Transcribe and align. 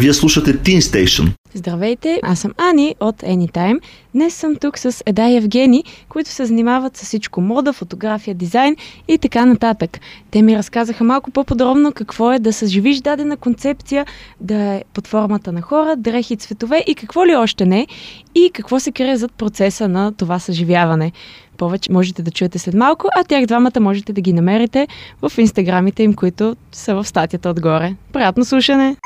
Вие 0.00 0.14
слушате 0.14 0.58
Teen 0.58 0.80
Station. 0.80 1.32
Здравейте, 1.54 2.20
аз 2.22 2.38
съм 2.38 2.52
Ани 2.58 2.94
от 3.00 3.16
Anytime. 3.16 3.80
Днес 4.14 4.34
съм 4.34 4.56
тук 4.56 4.78
с 4.78 5.02
Еда 5.06 5.28
и 5.28 5.36
Евгени, 5.36 5.84
които 6.08 6.30
се 6.30 6.44
занимават 6.44 6.96
с 6.96 7.04
всичко 7.04 7.40
мода, 7.40 7.72
фотография, 7.72 8.34
дизайн 8.34 8.76
и 9.08 9.18
така 9.18 9.46
нататък. 9.46 10.00
Те 10.30 10.42
ми 10.42 10.56
разказаха 10.56 11.04
малко 11.04 11.30
по-подробно 11.30 11.92
какво 11.92 12.32
е 12.32 12.38
да 12.38 12.52
съживиш 12.52 13.00
дадена 13.00 13.36
концепция, 13.36 14.06
да 14.40 14.54
е 14.54 14.82
под 14.94 15.06
формата 15.06 15.52
на 15.52 15.62
хора, 15.62 15.96
дрехи, 15.96 16.36
цветове 16.36 16.84
и 16.86 16.94
какво 16.94 17.26
ли 17.26 17.36
още 17.36 17.66
не, 17.66 17.86
и 18.34 18.50
какво 18.54 18.80
се 18.80 18.92
крие 18.92 19.16
зад 19.16 19.32
процеса 19.32 19.88
на 19.88 20.12
това 20.12 20.38
съживяване. 20.38 21.12
Повече 21.56 21.92
можете 21.92 22.22
да 22.22 22.30
чуете 22.30 22.58
след 22.58 22.74
малко, 22.74 23.08
а 23.16 23.24
тях 23.24 23.46
двамата 23.46 23.80
можете 23.80 24.12
да 24.12 24.20
ги 24.20 24.32
намерите 24.32 24.88
в 25.22 25.32
инстаграмите 25.38 26.02
им, 26.02 26.14
които 26.14 26.56
са 26.72 26.94
в 26.94 27.04
статията 27.04 27.50
отгоре. 27.50 27.94
Приятно 28.12 28.44
слушане! 28.44 28.96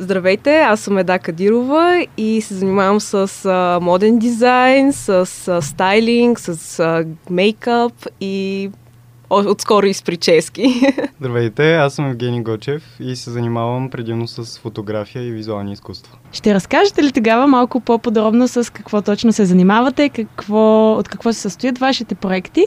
Здравейте, 0.00 0.58
аз 0.60 0.80
съм 0.80 0.98
Еда 0.98 1.18
Кадирова 1.18 2.06
и 2.16 2.40
се 2.40 2.54
занимавам 2.54 3.00
с 3.00 3.44
а, 3.44 3.78
моден 3.82 4.18
дизайн, 4.18 4.92
с 4.92 5.08
а, 5.48 5.62
стайлинг, 5.62 6.40
с 6.40 6.80
а, 6.80 7.04
мейкъп 7.30 7.92
и 8.20 8.70
отскоро 9.30 9.86
и 9.86 9.94
с 9.94 10.02
прически. 10.02 10.80
Здравейте, 11.20 11.74
аз 11.74 11.94
съм 11.94 12.06
Евгений 12.06 12.42
Гочев 12.42 12.82
и 13.00 13.16
се 13.16 13.30
занимавам 13.30 13.90
предимно 13.90 14.28
с 14.28 14.58
фотография 14.58 15.24
и 15.24 15.30
визуални 15.30 15.72
изкуства. 15.72 16.16
Ще 16.32 16.54
разкажете 16.54 17.02
ли 17.02 17.12
тогава 17.12 17.46
малко 17.46 17.80
по-подробно 17.80 18.48
с 18.48 18.72
какво 18.72 19.02
точно 19.02 19.32
се 19.32 19.44
занимавате, 19.44 20.08
какво, 20.08 20.92
от 20.92 21.08
какво 21.08 21.32
се 21.32 21.40
състоят 21.40 21.78
вашите 21.78 22.14
проекти 22.14 22.66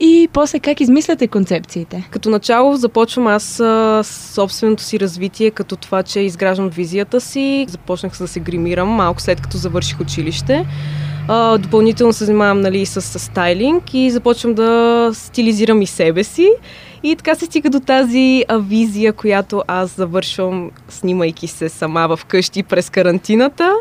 и 0.00 0.28
после 0.32 0.58
как 0.58 0.80
измисляте 0.80 1.28
концепциите? 1.28 2.08
Като 2.10 2.30
начало 2.30 2.76
започвам 2.76 3.26
аз 3.26 3.42
с 3.42 4.04
собственото 4.34 4.82
си 4.82 5.00
развитие, 5.00 5.50
като 5.50 5.76
това, 5.76 6.02
че 6.02 6.20
изграждам 6.20 6.68
визията 6.68 7.20
си. 7.20 7.66
Започнах 7.68 8.12
да 8.18 8.28
се 8.28 8.40
гримирам 8.40 8.88
малко 8.88 9.20
след 9.20 9.40
като 9.40 9.56
завърших 9.56 10.00
училище. 10.00 10.66
Допълнително 11.58 12.12
се 12.12 12.24
занимавам 12.24 12.60
нали, 12.60 12.86
с, 12.86 13.00
с 13.00 13.18
стайлинг 13.18 13.94
и 13.94 14.10
започвам 14.10 14.54
да 14.54 15.10
стилизирам 15.14 15.82
и 15.82 15.86
себе 15.86 16.24
си. 16.24 16.50
И 17.02 17.16
така 17.16 17.34
се 17.34 17.46
стига 17.46 17.70
до 17.70 17.80
тази 17.80 18.44
а, 18.48 18.58
визия, 18.58 19.12
която 19.12 19.62
аз 19.66 19.96
завършвам, 19.96 20.70
снимайки 20.88 21.46
се 21.46 21.68
сама 21.68 22.16
в 22.16 22.24
къщи 22.24 22.62
през 22.62 22.90
карантината. 22.90 23.74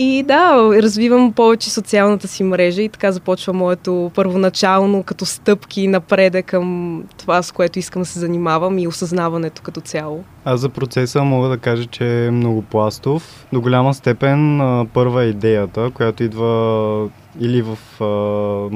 И 0.00 0.22
да, 0.22 0.70
развивам 0.82 1.32
повече 1.32 1.70
социалната 1.70 2.28
си 2.28 2.44
мрежа 2.44 2.82
и 2.82 2.88
така 2.88 3.12
започва 3.12 3.52
моето 3.52 4.10
първоначално 4.14 5.02
като 5.02 5.26
стъпки 5.26 5.86
напреде 5.86 6.42
към 6.42 7.02
това, 7.16 7.42
с 7.42 7.52
което 7.52 7.78
искам 7.78 8.02
да 8.02 8.06
се 8.06 8.18
занимавам 8.18 8.78
и 8.78 8.88
осъзнаването 8.88 9.62
като 9.62 9.80
цяло. 9.80 10.24
Аз 10.44 10.60
за 10.60 10.68
процеса 10.68 11.22
мога 11.22 11.48
да 11.48 11.58
кажа, 11.58 11.86
че 11.86 12.26
е 12.26 12.30
многопластов. 12.30 13.46
До 13.52 13.60
голяма 13.60 13.94
степен 13.94 14.60
първа 14.94 15.24
е 15.24 15.28
идеята, 15.28 15.90
която 15.94 16.22
идва 16.22 17.08
или 17.40 17.62
в 17.62 18.02
а, 18.02 18.04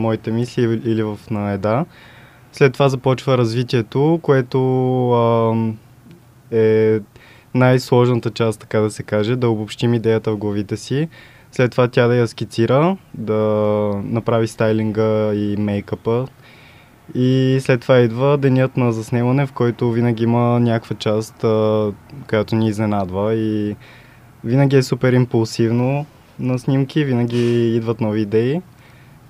моите 0.00 0.30
мисли, 0.30 0.62
или 0.84 1.02
в 1.02 1.18
на 1.30 1.52
еда. 1.52 1.84
След 2.52 2.72
това 2.72 2.88
започва 2.88 3.38
развитието, 3.38 4.20
което 4.22 4.60
а, 5.10 5.54
е 6.50 7.00
най-сложната 7.54 8.30
част, 8.30 8.60
така 8.60 8.80
да 8.80 8.90
се 8.90 9.02
каже, 9.02 9.36
да 9.36 9.48
обобщим 9.48 9.94
идеята 9.94 10.32
в 10.32 10.36
главите 10.36 10.76
си. 10.76 11.08
След 11.52 11.70
това 11.70 11.88
тя 11.88 12.06
да 12.06 12.16
я 12.16 12.28
скицира, 12.28 12.96
да 13.14 13.34
направи 14.04 14.48
стайлинга 14.48 15.34
и 15.34 15.56
мейкъпа. 15.58 16.26
И 17.14 17.58
след 17.60 17.80
това 17.80 17.98
идва 17.98 18.38
денят 18.38 18.76
на 18.76 18.92
заснемане, 18.92 19.46
в 19.46 19.52
който 19.52 19.90
винаги 19.90 20.22
има 20.24 20.60
някаква 20.60 20.96
част, 20.96 21.34
която 22.28 22.56
ни 22.56 22.68
изненадва 22.68 23.34
и 23.34 23.76
винаги 24.44 24.76
е 24.76 24.82
супер 24.82 25.12
импулсивно 25.12 26.06
на 26.38 26.58
снимки, 26.58 27.04
винаги 27.04 27.76
идват 27.76 28.00
нови 28.00 28.20
идеи. 28.20 28.60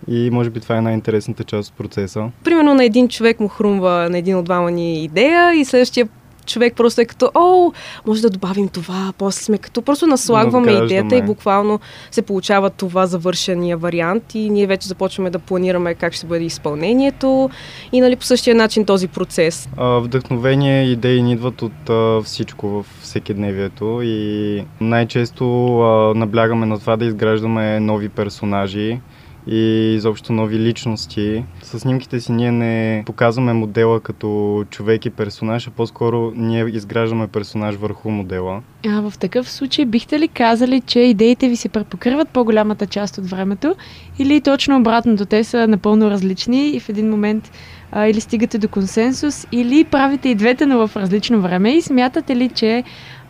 И 0.09 0.31
може 0.31 0.51
би 0.51 0.61
това 0.61 0.77
е 0.77 0.81
най-интересната 0.81 1.45
част 1.45 1.71
от 1.71 1.77
процеса. 1.77 2.31
Примерно 2.45 2.75
на 2.75 2.85
един 2.85 3.09
човек 3.09 3.41
му 3.41 3.49
хрумва 3.49 4.09
на 4.11 4.19
един 4.19 4.37
от 4.37 4.45
двама 4.45 4.71
ни 4.71 5.05
идея 5.05 5.55
и 5.55 5.65
следващия 5.65 6.09
човек 6.47 6.75
просто 6.77 7.01
е 7.01 7.05
като, 7.05 7.31
о, 7.35 7.73
може 8.07 8.23
да 8.23 8.31
добавим 8.31 8.69
това, 8.69 9.13
после 9.19 9.45
сме 9.45 9.59
като, 9.59 9.83
просто 9.83 10.07
наслагваме 10.07 10.73
идеята 10.73 11.17
и 11.17 11.23
буквално 11.23 11.81
се 12.11 12.23
получава 12.23 12.71
това 12.71 13.07
завършения 13.07 13.77
вариант 13.77 14.35
и 14.35 14.51
ние 14.51 14.67
вече 14.67 14.89
започваме 14.89 15.31
да 15.31 15.39
планираме 15.39 15.95
как 15.95 16.13
ще 16.13 16.27
бъде 16.27 16.45
изпълнението 16.45 17.51
и 17.93 18.01
нали 18.01 18.17
по 18.17 18.25
същия 18.25 18.55
начин 18.55 18.85
този 18.85 19.09
процес. 19.09 19.69
А, 19.77 19.87
вдъхновение 19.87 20.85
идеи 20.85 21.23
ни 21.23 21.33
идват 21.33 21.63
от 21.63 21.91
а, 21.91 22.21
всичко 22.25 22.69
в 22.69 22.87
всекидневието 23.01 24.01
и 24.03 24.65
най-често 24.81 25.79
а, 25.81 26.15
наблягаме 26.15 26.67
на 26.67 26.79
това 26.79 26.97
да 26.97 27.05
изграждаме 27.05 27.81
нови 27.81 28.09
персонажи, 28.09 29.01
и 29.47 29.95
изобщо 29.95 30.33
нови 30.33 30.59
личности. 30.59 31.45
С 31.63 31.81
снимките 31.81 32.21
си 32.21 32.33
ние 32.33 32.53
не 32.53 33.03
показваме 33.07 33.53
модела 33.53 34.01
като 34.01 34.65
човек 34.71 35.07
и 35.07 35.11
персонаж, 35.11 35.69
а 35.69 35.71
по-скоро 35.71 36.33
ние 36.37 36.65
изграждаме 36.65 37.27
персонаж 37.27 37.75
върху 37.75 38.11
модела. 38.11 38.63
А 38.89 39.11
в 39.11 39.19
такъв 39.19 39.51
случай 39.51 39.85
бихте 39.85 40.19
ли 40.19 40.29
казали, 40.29 40.81
че 40.81 41.01
идеите 41.01 41.49
ви 41.49 41.57
се 41.57 41.69
препокриват 41.69 42.29
по-голямата 42.29 42.87
част 42.87 43.19
от 43.19 43.31
времето 43.31 43.75
или 44.19 44.41
точно 44.41 44.79
обратното, 44.79 45.27
те 45.27 45.45
са 45.45 45.69
напълно 45.69 46.11
различни 46.11 46.71
и 46.71 46.81
в 46.81 46.89
един 46.89 47.11
момент 47.11 47.51
а, 47.93 48.07
или 48.07 48.21
стигате 48.21 48.59
до 48.59 48.69
консенсус, 48.69 49.47
или 49.53 49.85
правите 49.85 50.29
и 50.29 50.35
двете, 50.35 50.67
но 50.67 50.87
в 50.87 50.97
различно 50.97 51.41
време 51.41 51.77
и 51.77 51.83
смятате 51.83 52.37
ли, 52.37 52.49
че 52.49 52.85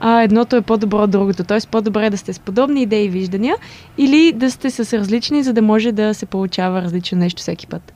а, 0.04 0.22
едното 0.22 0.56
е 0.56 0.62
по-добро 0.62 1.02
от 1.02 1.10
другото. 1.10 1.44
Т.е. 1.44 1.58
по-добре 1.70 2.06
е 2.06 2.10
да 2.10 2.18
сте 2.18 2.32
с 2.32 2.38
подобни 2.38 2.82
идеи 2.82 3.04
и 3.04 3.08
виждания 3.08 3.56
или 3.98 4.32
да 4.32 4.50
сте 4.50 4.70
с 4.70 4.98
различни, 4.98 5.42
за 5.42 5.52
да 5.52 5.62
може 5.62 5.92
да 5.92 6.14
се 6.14 6.26
получава 6.26 6.82
различно 6.82 7.18
нещо 7.18 7.40
всеки 7.40 7.66
път. 7.66 7.94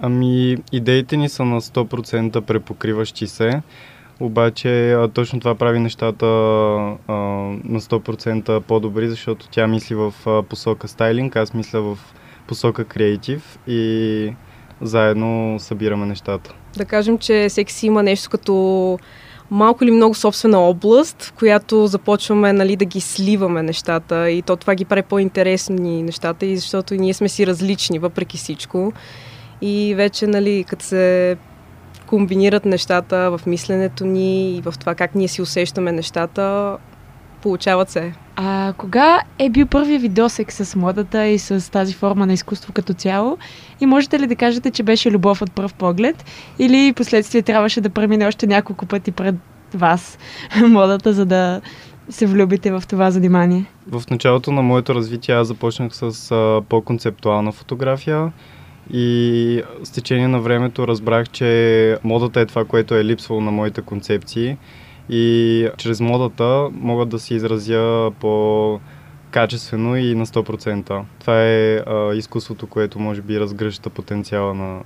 Ами, 0.00 0.56
идеите 0.72 1.16
ни 1.16 1.28
са 1.28 1.44
на 1.44 1.60
100% 1.60 2.40
препокриващи 2.40 3.26
се, 3.26 3.62
обаче 4.20 4.92
а, 4.92 5.08
точно 5.08 5.40
това 5.40 5.54
прави 5.54 5.78
нещата 5.78 6.26
а, 6.26 7.12
на 7.64 7.80
100% 7.80 8.60
по-добри, 8.60 9.08
защото 9.08 9.48
тя 9.48 9.66
мисли 9.66 9.94
в 9.94 10.14
а, 10.26 10.42
посока 10.42 10.88
стайлинг, 10.88 11.36
аз 11.36 11.54
мисля 11.54 11.80
в 11.80 11.98
посока 12.46 12.84
креатив 12.84 13.58
и 13.66 14.32
заедно 14.80 15.56
събираме 15.58 16.06
нещата. 16.06 16.54
Да 16.76 16.84
кажем, 16.84 17.18
че 17.18 17.46
всеки 17.48 17.72
си 17.72 17.86
има 17.86 18.02
нещо 18.02 18.30
като 18.30 18.98
малко 19.50 19.84
или 19.84 19.90
много 19.90 20.14
собствена 20.14 20.58
област, 20.58 21.22
в 21.22 21.32
която 21.32 21.86
започваме 21.86 22.52
нали, 22.52 22.76
да 22.76 22.84
ги 22.84 23.00
сливаме 23.00 23.62
нещата 23.62 24.30
и 24.30 24.42
то 24.42 24.56
това 24.56 24.74
ги 24.74 24.84
прави 24.84 25.02
по-интересни 25.02 26.02
нещата 26.02 26.46
и 26.46 26.56
защото 26.56 26.94
ние 26.94 27.14
сме 27.14 27.28
си 27.28 27.46
различни 27.46 27.98
въпреки 27.98 28.36
всичко. 28.36 28.92
И 29.62 29.94
вече, 29.96 30.26
нали, 30.26 30.64
като 30.68 30.84
се 30.84 31.36
комбинират 32.06 32.64
нещата 32.64 33.30
в 33.30 33.46
мисленето 33.46 34.04
ни 34.06 34.56
и 34.56 34.60
в 34.60 34.74
това 34.80 34.94
как 34.94 35.14
ние 35.14 35.28
си 35.28 35.42
усещаме 35.42 35.92
нещата, 35.92 36.76
получават 37.42 37.90
се. 37.90 38.12
А 38.36 38.72
кога 38.76 39.20
е 39.38 39.50
бил 39.50 39.66
първият 39.66 40.02
ви 40.02 40.08
досек 40.08 40.52
с 40.52 40.76
модата 40.76 41.26
и 41.26 41.38
с 41.38 41.72
тази 41.72 41.94
форма 41.94 42.26
на 42.26 42.32
изкуство 42.32 42.72
като 42.72 42.94
цяло? 42.94 43.38
И 43.80 43.86
можете 43.86 44.20
ли 44.20 44.26
да 44.26 44.36
кажете, 44.36 44.70
че 44.70 44.82
беше 44.82 45.10
любов 45.10 45.42
от 45.42 45.52
пръв 45.52 45.74
поглед? 45.74 46.24
Или 46.58 46.92
последствие 46.92 47.42
трябваше 47.42 47.80
да 47.80 47.90
премине 47.90 48.26
още 48.26 48.46
няколко 48.46 48.86
пъти 48.86 49.12
пред 49.12 49.34
вас 49.74 50.18
модата, 50.68 51.12
за 51.12 51.26
да 51.26 51.60
се 52.08 52.26
влюбите 52.26 52.70
в 52.70 52.82
това 52.88 53.10
занимание? 53.10 53.64
В 53.90 54.02
началото 54.10 54.52
на 54.52 54.62
моето 54.62 54.94
развитие 54.94 55.34
аз 55.34 55.48
започнах 55.48 55.94
с 55.94 56.30
а, 56.30 56.62
по-концептуална 56.68 57.52
фотография 57.52 58.32
и 58.92 59.62
с 59.84 59.90
течение 59.90 60.28
на 60.28 60.40
времето 60.40 60.88
разбрах, 60.88 61.28
че 61.28 61.98
модата 62.04 62.40
е 62.40 62.46
това, 62.46 62.64
което 62.64 62.94
е 62.94 63.04
липсвало 63.04 63.40
на 63.40 63.50
моите 63.50 63.82
концепции 63.82 64.56
и 65.10 65.68
чрез 65.76 66.00
модата 66.00 66.68
могат 66.72 67.08
да 67.08 67.18
се 67.18 67.34
изразя 67.34 68.10
по 68.20 68.80
качествено 69.30 69.96
и 69.96 70.14
на 70.14 70.26
100%. 70.26 71.02
Това 71.20 71.42
е 71.42 71.76
а, 71.76 72.14
изкуството, 72.14 72.66
което 72.66 72.98
може 72.98 73.22
би 73.22 73.40
разгръща 73.40 73.90
потенциала 73.90 74.54
на, 74.54 74.80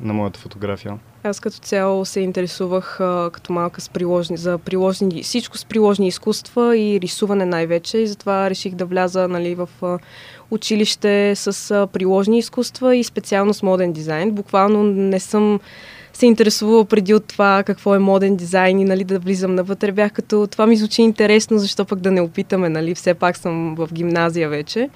на 0.00 0.12
моята 0.12 0.40
фотография. 0.40 0.98
Аз 1.24 1.40
като 1.40 1.58
цяло 1.58 2.04
се 2.04 2.20
интересувах 2.20 3.00
а, 3.00 3.30
като 3.32 3.52
малка 3.52 3.80
с 3.80 3.88
приложни, 3.88 4.36
за 4.36 4.58
приложни, 4.58 5.22
всичко 5.22 5.58
с 5.58 5.64
приложни 5.64 6.08
изкуства 6.08 6.76
и 6.76 7.00
рисуване 7.00 7.46
най-вече 7.46 7.98
и 7.98 8.06
затова 8.06 8.50
реших 8.50 8.74
да 8.74 8.84
вляза 8.84 9.28
нали, 9.28 9.54
в 9.54 9.68
а, 9.82 9.98
училище 10.50 11.34
с 11.36 11.70
а, 11.70 11.86
приложни 11.86 12.38
изкуства 12.38 12.96
и 12.96 13.04
специално 13.04 13.54
с 13.54 13.62
моден 13.62 13.92
дизайн. 13.92 14.30
Буквално 14.30 14.82
не 14.82 15.20
съм 15.20 15.60
се 16.12 16.26
интересувала 16.26 16.84
преди 16.84 17.14
от 17.14 17.24
това 17.24 17.62
какво 17.66 17.94
е 17.94 17.98
моден 17.98 18.36
дизайн 18.36 18.78
и 18.78 18.84
нали, 18.84 19.04
да 19.04 19.18
влизам 19.18 19.54
навътре. 19.54 19.92
Бях 19.92 20.12
като 20.12 20.46
това 20.46 20.66
ми 20.66 20.76
звучи 20.76 21.02
интересно, 21.02 21.58
защо 21.58 21.84
пък 21.84 22.00
да 22.00 22.10
не 22.10 22.20
опитаме, 22.20 22.68
нали, 22.68 22.94
все 22.94 23.14
пак 23.14 23.36
съм 23.36 23.74
в 23.74 23.88
гимназия 23.92 24.48
вече. 24.48 24.88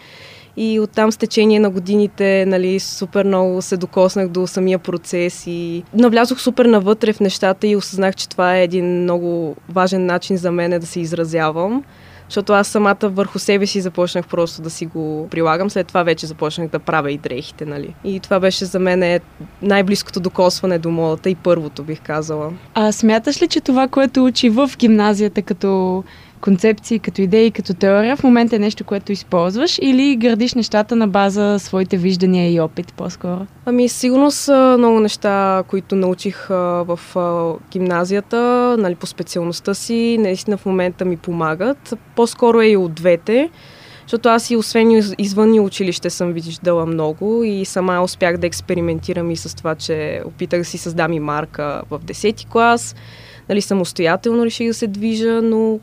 И 0.57 0.81
оттам 0.81 1.13
с 1.13 1.17
течение 1.17 1.61
на 1.61 1.71
годините, 1.71 2.45
нали, 2.47 2.81
супер 2.81 3.25
много 3.25 3.63
се 3.63 3.77
докоснах 3.77 4.29
до 4.29 4.47
самия 4.47 4.79
процес 4.79 5.45
и 5.47 5.83
навлязох 5.95 6.41
супер 6.41 6.65
навътре 6.65 7.13
в 7.13 7.21
нещата 7.21 7.67
и 7.67 7.77
осъзнах, 7.77 8.17
че 8.17 8.29
това 8.29 8.57
е 8.57 8.65
един 8.65 9.03
много 9.03 9.57
важен 9.69 10.07
начин 10.07 10.37
за 10.37 10.53
мен 10.53 10.81
да 10.81 10.87
се 10.87 11.01
изразявам 11.01 11.85
защото 12.29 12.53
аз 12.53 12.69
самата 12.69 12.97
върху 13.03 13.39
себе 13.39 13.67
си 13.67 13.81
започнах 13.81 14.27
просто 14.29 14.63
да 14.63 14.71
си 14.71 14.87
го 14.87 15.29
прилагам. 15.31 15.71
След 15.71 15.87
това 15.87 16.03
вече 16.03 16.27
започнах 16.27 16.69
да 16.69 16.79
правя 16.79 17.13
и 17.13 17.19
дрехите, 17.19 17.67
нали. 17.67 17.95
И 18.05 18.21
това 18.21 18.41
беше 18.41 18.65
за 18.65 18.79
мен 18.79 19.21
най-близкото 19.63 20.21
докосване 20.21 20.79
до 20.79 20.91
модата 20.91 21.31
и 21.31 21.35
първото, 21.35 21.83
бих 21.83 22.01
казала. 22.01 22.53
А 22.75 22.93
смяташ 22.93 23.43
ли, 23.43 23.49
че 23.49 23.61
това, 23.61 23.89
което 23.89 24.25
учи 24.25 24.49
в 24.49 24.71
гимназията 24.79 25.43
като 25.43 26.05
концепции, 26.45 26.99
като 26.99 27.23
идеи, 27.23 27.51
като 27.51 27.75
теория, 27.75 28.17
в 28.17 28.23
момента 28.23 28.57
е 28.57 28.59
нещо, 28.59 28.85
което 28.85 29.13
използваш 29.13 29.79
или 29.83 30.17
градиш 30.17 30.55
нещата 30.55 30.97
на 30.97 31.09
база 31.09 31.59
своите 31.59 31.97
виждания 31.97 32.53
и 32.53 32.61
опит 32.61 32.95
по-скоро? 32.95 33.47
Ами, 33.67 33.89
сигурно 33.89 34.31
са 34.31 34.77
много 34.79 35.01
неща, 35.01 35.63
които 35.69 35.97
научих 35.97 36.51
а, 36.51 36.55
в 36.89 37.17
а, 37.17 37.53
гимназията, 37.73 38.77
нали, 38.79 38.95
по 38.95 39.07
специалността 39.07 39.75
си, 39.75 40.17
наистина 40.21 40.57
в 40.57 40.67
момента 40.67 41.05
ми 41.05 41.17
помагат. 41.17 41.95
По-скоро 42.17 42.61
е 42.61 42.67
и 42.67 42.77
от 42.77 42.95
двете. 42.95 43.51
Защото 44.03 44.29
аз 44.29 44.51
и 44.51 44.57
освен 44.57 45.15
извън 45.19 45.55
и 45.55 45.61
училище 45.61 46.11
съм 46.11 46.33
виждала 46.33 46.87
много 46.87 47.45
и 47.45 47.65
сама 47.65 48.03
успях 48.03 48.37
да 48.37 48.47
експериментирам 48.47 49.31
и 49.31 49.37
с 49.37 49.57
това, 49.57 49.75
че 49.75 50.23
опитах 50.25 50.61
да 50.61 50.65
си 50.65 50.79
създам 50.79 51.13
и 51.13 51.21
марка 51.21 51.83
в 51.91 52.01
10 52.01 52.49
клас. 52.49 52.95
Нали, 53.49 53.61
самостоятелно 53.61 54.45
реших 54.45 54.69
да 54.69 54.75
се 54.75 54.87
движа, 54.87 55.43
но 55.43 55.81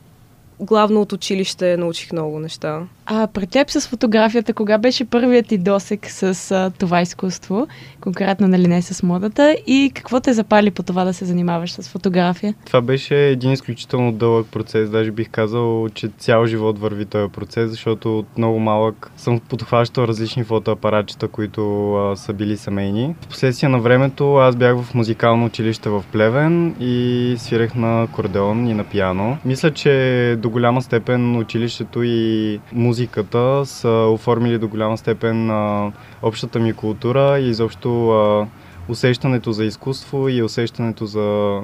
главно 0.62 1.02
от 1.02 1.13
училище 1.13 1.78
научих 1.78 2.12
много 2.12 2.40
неща. 2.40 2.81
А 3.06 3.28
при 3.28 3.48
теб 3.48 3.69
с 3.69 3.88
фотографията, 3.88 4.54
кога 4.54 4.78
беше 4.78 5.06
първият 5.06 5.48
ти 5.48 5.58
досек 5.58 6.10
с 6.10 6.52
а, 6.52 6.72
това 6.80 7.02
изкуство, 7.02 7.68
конкретно 8.02 8.48
нали 8.48 8.68
не 8.68 8.81
с 8.81 9.04
модата 9.04 9.56
и 9.68 9.92
какво 9.96 10.19
те 10.19 10.34
запали 10.34 10.72
по 10.72 10.84
това 10.84 11.04
да 11.04 11.13
се 11.13 11.25
занимаваш 11.25 11.72
с 11.72 11.90
фотография? 11.90 12.54
Това 12.66 12.81
беше 12.81 13.16
един 13.16 13.52
изключително 13.52 14.12
дълъг 14.12 14.48
процес, 14.52 14.90
даже 14.90 15.12
бих 15.12 15.30
казал, 15.30 15.90
че 15.94 16.10
цял 16.18 16.46
живот 16.46 16.80
върви 16.80 17.06
този 17.06 17.31
процес, 17.31 17.69
защото 17.69 18.19
от 18.19 18.38
много 18.38 18.60
малък 18.60 19.12
съм 19.18 19.40
подхващал 19.40 20.04
различни 20.04 20.44
фотоапаратчета, 20.44 21.28
които 21.28 21.94
а, 21.96 22.16
са 22.16 22.34
били 22.34 22.57
семейни. 22.57 23.16
В 23.22 23.28
последствие 23.28 23.69
на 23.69 23.80
времето 23.80 24.36
аз 24.36 24.56
бях 24.56 24.78
в 24.81 24.94
музикално 24.94 25.46
училище 25.46 25.90
в 25.90 26.04
Плевен 26.12 26.75
и 26.80 27.36
свирех 27.38 27.75
на 27.75 28.07
кордеон 28.12 28.68
и 28.68 28.74
на 28.74 28.84
пиано. 28.84 29.38
Мисля, 29.46 29.72
че 29.72 30.36
до 30.40 30.50
голяма 30.51 30.81
степен 30.81 31.38
училището 31.38 32.03
и 32.03 32.59
музиката 32.74 33.65
са 33.65 33.89
оформили 33.89 34.57
до 34.57 34.68
голяма 34.68 34.98
степен 34.98 35.50
а, 35.50 35.92
общата 36.21 36.59
ми 36.59 36.74
култура 36.74 37.39
и 37.39 37.50
изобщо 37.50 38.09
а, 38.09 38.48
усещането 38.89 39.51
за 39.51 39.65
изкуство 39.65 40.30
и 40.30 40.44
усещането 40.44 41.06
за, 41.06 41.59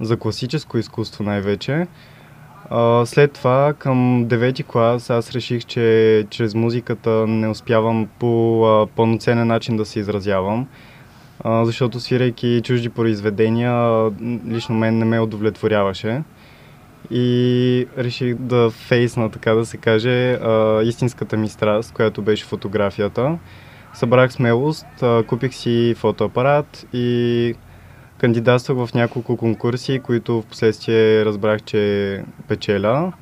за 0.00 0.16
класическо 0.16 0.78
изкуство 0.78 1.24
най-вече. 1.24 1.86
А, 2.70 3.06
след 3.06 3.32
това, 3.32 3.74
към 3.78 4.26
9 4.28 4.64
клас, 4.66 5.10
аз 5.10 5.32
реших, 5.32 5.64
че 5.64 6.26
чрез 6.30 6.54
музиката 6.54 7.10
не 7.26 7.48
успявам 7.48 8.08
по 8.18 8.64
а, 8.66 8.86
пълноценен 8.86 9.46
начин 9.46 9.76
да 9.76 9.84
се 9.84 10.00
изразявам, 10.00 10.66
защото 11.44 12.00
свирайки 12.00 12.60
чужди 12.64 12.88
произведения, 12.88 14.10
лично 14.48 14.74
мен 14.74 14.98
не 14.98 15.04
ме 15.04 15.20
удовлетворяваше 15.20 16.22
и 17.10 17.86
реших 17.98 18.34
да 18.34 18.70
фейсна, 18.70 19.30
така 19.30 19.54
да 19.54 19.66
се 19.66 19.76
каже, 19.76 20.32
а, 20.32 20.82
истинската 20.82 21.36
ми 21.36 21.48
страст, 21.48 21.92
която 21.92 22.22
беше 22.22 22.44
фотографията. 22.44 23.38
Събрах 23.94 24.32
смелост, 24.32 24.86
а, 25.02 25.22
купих 25.22 25.54
си 25.54 25.94
фотоапарат 25.98 26.86
и 26.92 27.54
кандидатствах 28.18 28.86
в 28.86 28.94
няколко 28.94 29.36
конкурси, 29.36 30.00
които 30.02 30.42
в 30.42 30.46
последствие 30.46 31.24
разбрах, 31.24 31.62
че 31.62 32.24
печеля. 32.48 33.12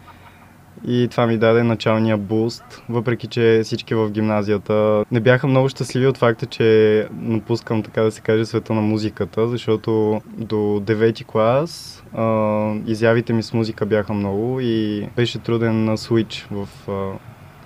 И 0.86 1.08
това 1.10 1.26
ми 1.26 1.38
даде 1.38 1.62
началния 1.62 2.16
буст, 2.16 2.82
въпреки 2.88 3.26
че 3.26 3.60
всички 3.64 3.94
в 3.94 4.10
гимназията 4.10 5.04
не 5.12 5.20
бяха 5.20 5.46
много 5.46 5.68
щастливи 5.68 6.06
от 6.06 6.18
факта, 6.18 6.46
че 6.46 7.08
напускам, 7.12 7.82
така 7.82 8.02
да 8.02 8.10
се 8.10 8.20
каже, 8.20 8.44
света 8.44 8.74
на 8.74 8.80
музиката, 8.80 9.48
защото 9.48 10.20
до 10.36 10.56
9 10.56 11.24
клас 11.24 11.97
изявите 12.86 13.32
ми 13.32 13.42
с 13.42 13.52
музика 13.52 13.86
бяха 13.86 14.12
много 14.12 14.60
и 14.60 15.08
беше 15.16 15.38
труден 15.38 15.84
на 15.84 15.98
свич 15.98 16.46
в 16.50 16.68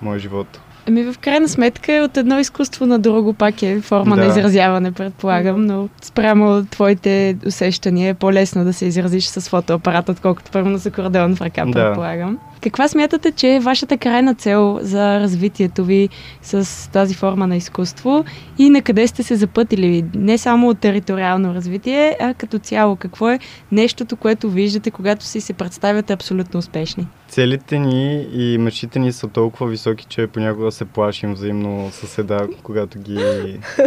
моя 0.01 0.19
живот. 0.19 0.59
Ами 0.87 1.03
в 1.03 1.19
крайна 1.19 1.47
сметка 1.47 1.91
от 1.91 2.17
едно 2.17 2.39
изкуство 2.39 2.85
на 2.85 2.99
друго 2.99 3.33
пак 3.33 3.63
е 3.63 3.81
форма 3.81 4.15
да. 4.15 4.21
на 4.21 4.27
изразяване, 4.27 4.91
предполагам, 4.91 5.65
но 5.65 5.89
спрямо 6.01 6.65
твоите 6.65 7.37
усещания 7.47 8.09
е 8.09 8.13
по-лесно 8.13 8.63
да 8.63 8.73
се 8.73 8.85
изразиш 8.85 9.25
с 9.25 9.49
фотоапарат, 9.49 10.09
отколкото 10.09 10.51
първо 10.51 10.77
с 10.77 10.85
акордеон 10.85 11.35
в 11.35 11.41
ръка, 11.41 11.65
предполагам. 11.71 12.33
Да. 12.33 12.52
Каква 12.63 12.87
смятате, 12.87 13.31
че 13.31 13.55
е 13.55 13.59
вашата 13.59 13.97
крайна 13.97 14.35
цел 14.35 14.79
за 14.81 15.19
развитието 15.19 15.85
ви 15.85 16.09
с 16.41 16.91
тази 16.91 17.15
форма 17.15 17.47
на 17.47 17.55
изкуство 17.55 18.25
и 18.57 18.69
на 18.69 18.81
къде 18.81 19.07
сте 19.07 19.23
се 19.23 19.35
запътили? 19.35 20.05
Не 20.15 20.37
само 20.37 20.69
от 20.69 20.79
териториално 20.79 21.53
развитие, 21.53 22.17
а 22.19 22.33
като 22.33 22.59
цяло. 22.59 22.95
Какво 22.95 23.29
е 23.29 23.39
нещото, 23.71 24.15
което 24.15 24.49
виждате, 24.49 24.91
когато 24.91 25.25
си 25.25 25.41
се 25.41 25.53
представяте 25.53 26.13
абсолютно 26.13 26.59
успешни? 26.59 27.07
Целите 27.27 27.79
ни 27.79 28.27
и 28.33 28.57
мечтите 28.57 28.99
ни 28.99 29.11
са 29.11 29.27
толкова 29.27 29.67
високи, 29.67 30.05
че 30.09 30.27
понякога 30.27 30.71
се 30.71 30.85
плашим 30.85 31.33
взаимно 31.33 31.89
съседа, 31.91 32.47
когато 32.63 32.99
ги 32.99 33.19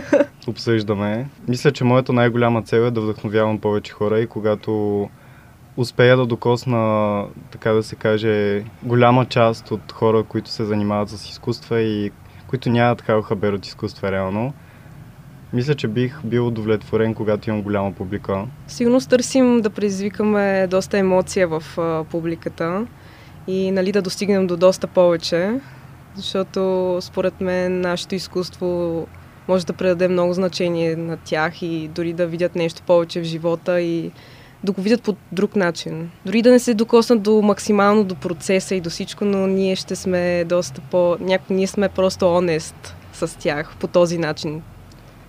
обсъждаме. 0.46 1.28
Мисля, 1.48 1.72
че 1.72 1.84
моята 1.84 2.12
най-голяма 2.12 2.62
цел 2.62 2.80
е 2.80 2.90
да 2.90 3.00
вдъхновявам 3.00 3.58
повече 3.58 3.92
хора 3.92 4.20
и 4.20 4.26
когато 4.26 5.08
успея 5.76 6.16
да 6.16 6.26
докосна, 6.26 7.24
така 7.50 7.72
да 7.72 7.82
се 7.82 7.96
каже, 7.96 8.64
голяма 8.82 9.26
част 9.26 9.70
от 9.70 9.92
хора, 9.92 10.22
които 10.22 10.50
се 10.50 10.64
занимават 10.64 11.08
с 11.08 11.30
изкуства 11.30 11.80
и 11.80 12.10
които 12.46 12.70
нямат 12.70 12.98
такава 12.98 13.22
хабер 13.22 13.52
от 13.52 13.66
изкуства 13.66 14.12
реално. 14.12 14.52
Мисля, 15.52 15.74
че 15.74 15.88
бих 15.88 16.20
бил 16.24 16.46
удовлетворен, 16.46 17.14
когато 17.14 17.50
имам 17.50 17.62
голяма 17.62 17.92
публика. 17.92 18.46
Сигурно 18.66 19.00
търсим 19.00 19.60
да 19.60 19.70
предизвикаме 19.70 20.66
доста 20.66 20.98
емоция 20.98 21.48
в 21.48 21.62
а, 21.78 22.04
публиката 22.04 22.86
и 23.46 23.70
нали, 23.70 23.92
да 23.92 24.02
достигнем 24.02 24.46
до 24.46 24.56
доста 24.56 24.86
повече, 24.86 25.60
защото 26.14 26.98
според 27.00 27.40
мен 27.40 27.80
нашето 27.80 28.14
изкуство 28.14 29.06
може 29.48 29.66
да 29.66 29.72
предаде 29.72 30.08
много 30.08 30.32
значение 30.32 30.96
на 30.96 31.16
тях 31.16 31.62
и 31.62 31.88
дори 31.88 32.12
да 32.12 32.26
видят 32.26 32.54
нещо 32.54 32.82
повече 32.86 33.20
в 33.20 33.24
живота 33.24 33.80
и 33.80 34.10
да 34.64 34.72
го 34.72 34.82
видят 34.82 35.02
по 35.02 35.16
друг 35.32 35.56
начин. 35.56 36.10
Дори 36.26 36.42
да 36.42 36.50
не 36.50 36.58
се 36.58 36.74
докоснат 36.74 37.22
до 37.22 37.42
максимално 37.42 38.04
до 38.04 38.14
процеса 38.14 38.74
и 38.74 38.80
до 38.80 38.90
всичко, 38.90 39.24
но 39.24 39.46
ние 39.46 39.76
ще 39.76 39.96
сме 39.96 40.44
доста 40.44 40.80
по... 40.90 41.16
Няко... 41.20 41.52
Ние 41.52 41.66
сме 41.66 41.88
просто 41.88 42.26
онест 42.26 42.96
с 43.12 43.38
тях 43.38 43.76
по 43.80 43.86
този 43.86 44.18
начин. 44.18 44.62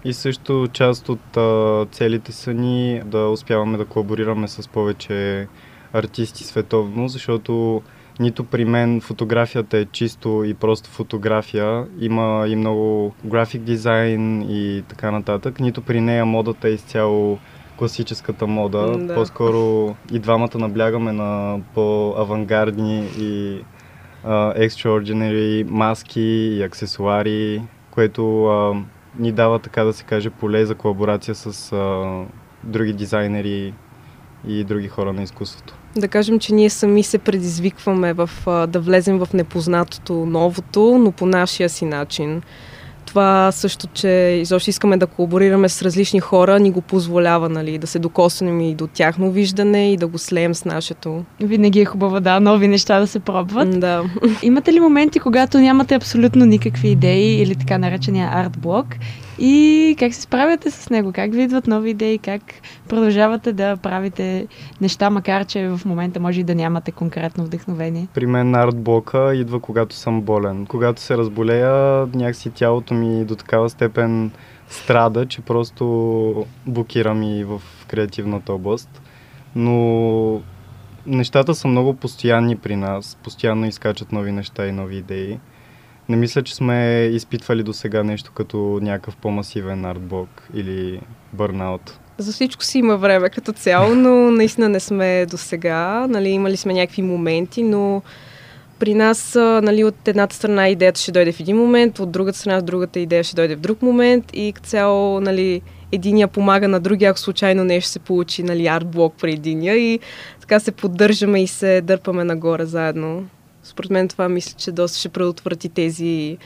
И 0.06 0.14
също 0.14 0.68
част 0.74 1.10
от 1.10 1.38
а, 1.38 1.86
целите 1.92 2.32
са 2.32 2.54
ни 2.54 3.02
да 3.06 3.30
успяваме 3.30 3.78
да 3.78 3.86
колаборираме 3.86 4.48
с 4.48 4.70
повече 4.70 5.48
артисти 5.94 6.44
световно, 6.44 7.08
защото 7.08 7.82
нито 8.20 8.44
при 8.44 8.66
мен 8.66 9.02
фотографията 9.02 9.78
е 9.78 9.86
чисто 9.86 10.44
и 10.46 10.54
просто 10.54 10.90
фотография, 10.90 11.86
има 12.00 12.46
и 12.48 12.56
много 12.56 13.14
график 13.26 13.62
дизайн 13.62 14.42
и 14.42 14.84
така 14.88 15.12
нататък, 15.12 15.60
нито 15.60 15.82
при 15.82 16.02
нея 16.02 16.26
модата 16.26 16.68
е 16.68 16.72
изцяло 16.72 17.40
класическата 17.78 18.48
мода. 18.48 18.98
Да. 18.98 19.14
По-скоро 19.14 19.96
и 20.12 20.20
двамата 20.20 20.58
наблягаме 20.58 21.12
на 21.12 21.60
по-авангардни 21.74 23.08
и 23.18 23.62
uh, 24.26 24.68
extraordinary 24.68 25.70
маски 25.70 26.22
и 26.22 26.64
аксесуари, 26.64 27.62
което 27.92 28.22
uh, 28.22 28.84
ни 29.20 29.32
дава, 29.32 29.60
така 29.60 29.84
да 29.84 29.94
се 29.94 30.04
каже, 30.04 30.30
поле 30.30 30.66
за 30.66 30.76
колаборация 30.76 31.36
с 31.36 31.72
uh, 31.76 32.26
други 32.64 32.94
дизайнери 32.94 33.74
и 34.48 34.64
други 34.64 34.88
хора 34.88 35.14
на 35.14 35.24
изкуството. 35.24 35.74
Да 35.96 36.08
кажем, 36.08 36.40
че 36.40 36.54
ние 36.54 36.70
сами 36.70 37.04
се 37.04 37.18
предизвикваме 37.18 38.14
в, 38.14 38.30
да 38.68 38.80
влезем 38.80 39.20
в 39.20 39.28
непознатото, 39.34 40.14
новото, 40.14 40.98
но 40.98 41.12
по 41.12 41.26
нашия 41.26 41.70
си 41.70 41.86
начин 41.86 42.42
това 43.08 43.52
също, 43.52 43.88
че 43.88 44.40
изобщо 44.42 44.70
искаме 44.70 44.98
да 44.98 45.08
колаборираме 45.08 45.70
с 45.70 45.82
различни 45.82 46.20
хора, 46.20 46.60
ни 46.60 46.72
го 46.72 46.82
позволява, 46.82 47.50
нали, 47.50 47.78
да 47.78 47.88
се 47.88 48.00
докоснем 48.00 48.62
и 48.62 48.76
до 48.76 48.88
тяхно 48.88 49.32
виждане 49.32 49.94
и 49.94 49.98
да 49.98 50.08
го 50.08 50.18
слеем 50.18 50.56
с 50.56 50.66
нашето. 50.66 51.24
Винаги 51.40 51.80
е 51.80 51.86
хубаво, 51.86 52.20
да, 52.20 52.40
нови 52.40 52.68
неща 52.68 53.00
да 53.00 53.08
се 53.08 53.20
пробват. 53.20 53.80
Да. 53.80 54.04
Имате 54.44 54.74
ли 54.74 54.80
моменти, 54.80 55.20
когато 55.20 55.60
нямате 55.60 55.96
абсолютно 55.96 56.46
никакви 56.46 56.90
идеи 56.90 57.42
или 57.42 57.56
така 57.56 57.78
наречения 57.78 58.32
арт-блок 58.36 58.86
и 59.40 59.96
как 60.00 60.14
се 60.14 60.22
справяте 60.22 60.72
с 60.72 60.90
него? 60.90 61.12
Как 61.12 61.34
ви 61.34 61.44
идват 61.44 61.68
нови 61.68 61.90
идеи? 61.90 62.18
Как 62.18 62.42
продължавате 62.90 63.54
да 63.54 63.78
правите 63.78 64.48
неща, 64.82 65.10
макар 65.10 65.46
че 65.46 65.68
в 65.68 65.82
момента 65.86 66.20
може 66.20 66.40
и 66.40 66.44
да 66.44 66.56
нямате 66.56 66.92
конкретно 66.92 67.46
вдъхновение? 67.46 68.08
При 68.14 68.26
мен 68.26 68.56
артблока 68.56 69.36
идва 69.36 69.60
когато 69.60 69.96
съм 69.96 70.22
болен. 70.22 70.66
Когато 70.66 71.02
се 71.02 71.18
разболея, 71.18 72.08
някакси 72.16 72.50
тялото 72.50 72.94
ми 72.94 73.26
до 73.26 73.36
такава 73.36 73.70
степен 73.70 74.32
страда, 74.70 75.26
че 75.26 75.42
просто 75.42 76.46
блокирам 76.66 77.24
и 77.24 77.44
в 77.44 77.62
креативната 77.88 78.54
област. 78.54 79.02
Но 79.56 80.42
нещата 81.08 81.56
са 81.56 81.68
много 81.68 81.94
постоянни 81.94 82.56
при 82.58 82.76
нас. 82.76 83.18
Постоянно 83.24 83.66
изкачат 83.66 84.12
нови 84.12 84.32
неща 84.32 84.68
и 84.68 84.72
нови 84.72 84.98
идеи. 84.98 85.40
Не 86.10 86.16
мисля, 86.16 86.44
че 86.44 86.56
сме 86.56 87.10
изпитвали 87.14 87.64
до 87.64 87.74
сега 87.74 88.04
нещо 88.04 88.32
като 88.32 88.80
някакъв 88.82 89.16
по-масивен 89.16 89.86
артблок 89.86 90.48
или 90.54 91.02
бърнаут. 91.34 92.00
За 92.18 92.32
всичко 92.32 92.64
си 92.64 92.78
има 92.78 92.98
време 92.98 93.30
като 93.30 93.54
цяло, 93.54 93.96
но 93.96 94.32
наистина 94.32 94.70
не 94.70 94.80
сме 94.80 95.26
до 95.26 95.38
сега. 95.38 96.08
Нали, 96.10 96.30
имали 96.30 96.58
сме 96.58 96.74
някакви 96.74 97.02
моменти, 97.02 97.64
но 97.64 98.02
при 98.80 98.94
нас 98.94 99.36
нали, 99.36 99.84
от 99.84 100.08
едната 100.08 100.36
страна 100.36 100.70
идеята 100.70 101.02
ще 101.02 101.12
дойде 101.12 101.32
в 101.32 101.40
един 101.40 101.58
момент, 101.58 102.00
от 102.00 102.12
другата 102.12 102.38
страна 102.38 102.62
другата 102.62 103.00
идея 103.00 103.24
ще 103.24 103.36
дойде 103.36 103.56
в 103.56 103.60
друг 103.60 103.82
момент 103.82 104.26
и 104.34 104.54
като 104.56 104.70
цяло 104.70 105.22
нали, 105.22 105.62
единия 105.92 106.28
помага 106.28 106.68
на 106.68 106.80
другия, 106.80 107.10
ако 107.10 107.20
случайно 107.20 107.64
нещо 107.64 107.90
се 107.90 108.00
получи, 108.00 108.44
нали, 108.44 108.68
артблок 108.68 109.14
при 109.22 109.32
единия 109.34 109.76
и 109.76 110.00
така 110.42 110.60
се 110.60 110.72
поддържаме 110.72 111.44
и 111.44 111.48
се 111.48 111.82
дърпаме 111.82 112.24
нагоре 112.24 112.66
заедно. 112.66 113.26
Според 113.68 113.92
мен 113.92 114.08
това 114.08 114.30
мисля, 114.30 114.56
че 114.58 114.72
доста 114.72 114.98
ще 115.00 115.10
предотврати 115.10 115.70
тези 115.70 116.38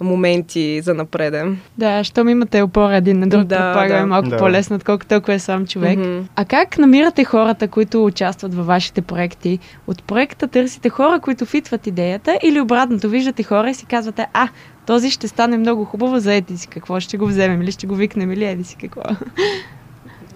моменти 0.00 0.80
за 0.82 0.94
напреде. 0.94 1.44
Да, 1.78 2.04
щом 2.04 2.28
имате 2.28 2.62
опора 2.62 2.96
един 2.96 3.18
на 3.18 3.28
друг, 3.28 3.44
Да, 3.44 3.56
предполагам 3.56 3.96
е 3.96 4.00
да. 4.00 4.06
малко 4.06 4.28
Да. 4.28 4.36
по-лесно, 4.36 4.76
отколкото 4.76 5.14
ако 5.14 5.32
е 5.32 5.38
сам 5.38 5.66
човек. 5.66 5.98
Мгм. 5.98 6.18
А 6.36 6.44
как 6.44 6.78
намирате 6.78 7.24
хората, 7.24 7.68
които 7.68 8.04
участват 8.04 8.54
във 8.54 8.66
вашите 8.66 9.02
проекти? 9.02 9.58
От 9.86 10.02
проекта 10.02 10.48
търсите 10.48 10.88
хора, 10.88 11.20
които 11.20 11.46
фитват 11.46 11.86
идеята 11.86 12.38
или 12.42 12.60
обратното, 12.60 13.08
виждате 13.08 13.42
хора 13.42 13.70
и 13.70 13.74
си 13.74 13.86
казвате, 13.86 14.26
а, 14.32 14.48
този 14.86 15.10
ще 15.10 15.28
стане 15.28 15.58
много 15.58 15.84
хубаво, 15.84 16.18
заети 16.20 16.56
си 16.56 16.68
какво, 16.68 17.00
ще 17.00 17.16
го 17.16 17.26
вземем 17.26 17.62
или 17.62 17.72
ще 17.72 17.86
го 17.86 17.94
викнем 17.94 18.32
или 18.32 18.44
еди 18.44 18.64
си 18.64 18.76
какво. 18.80 19.02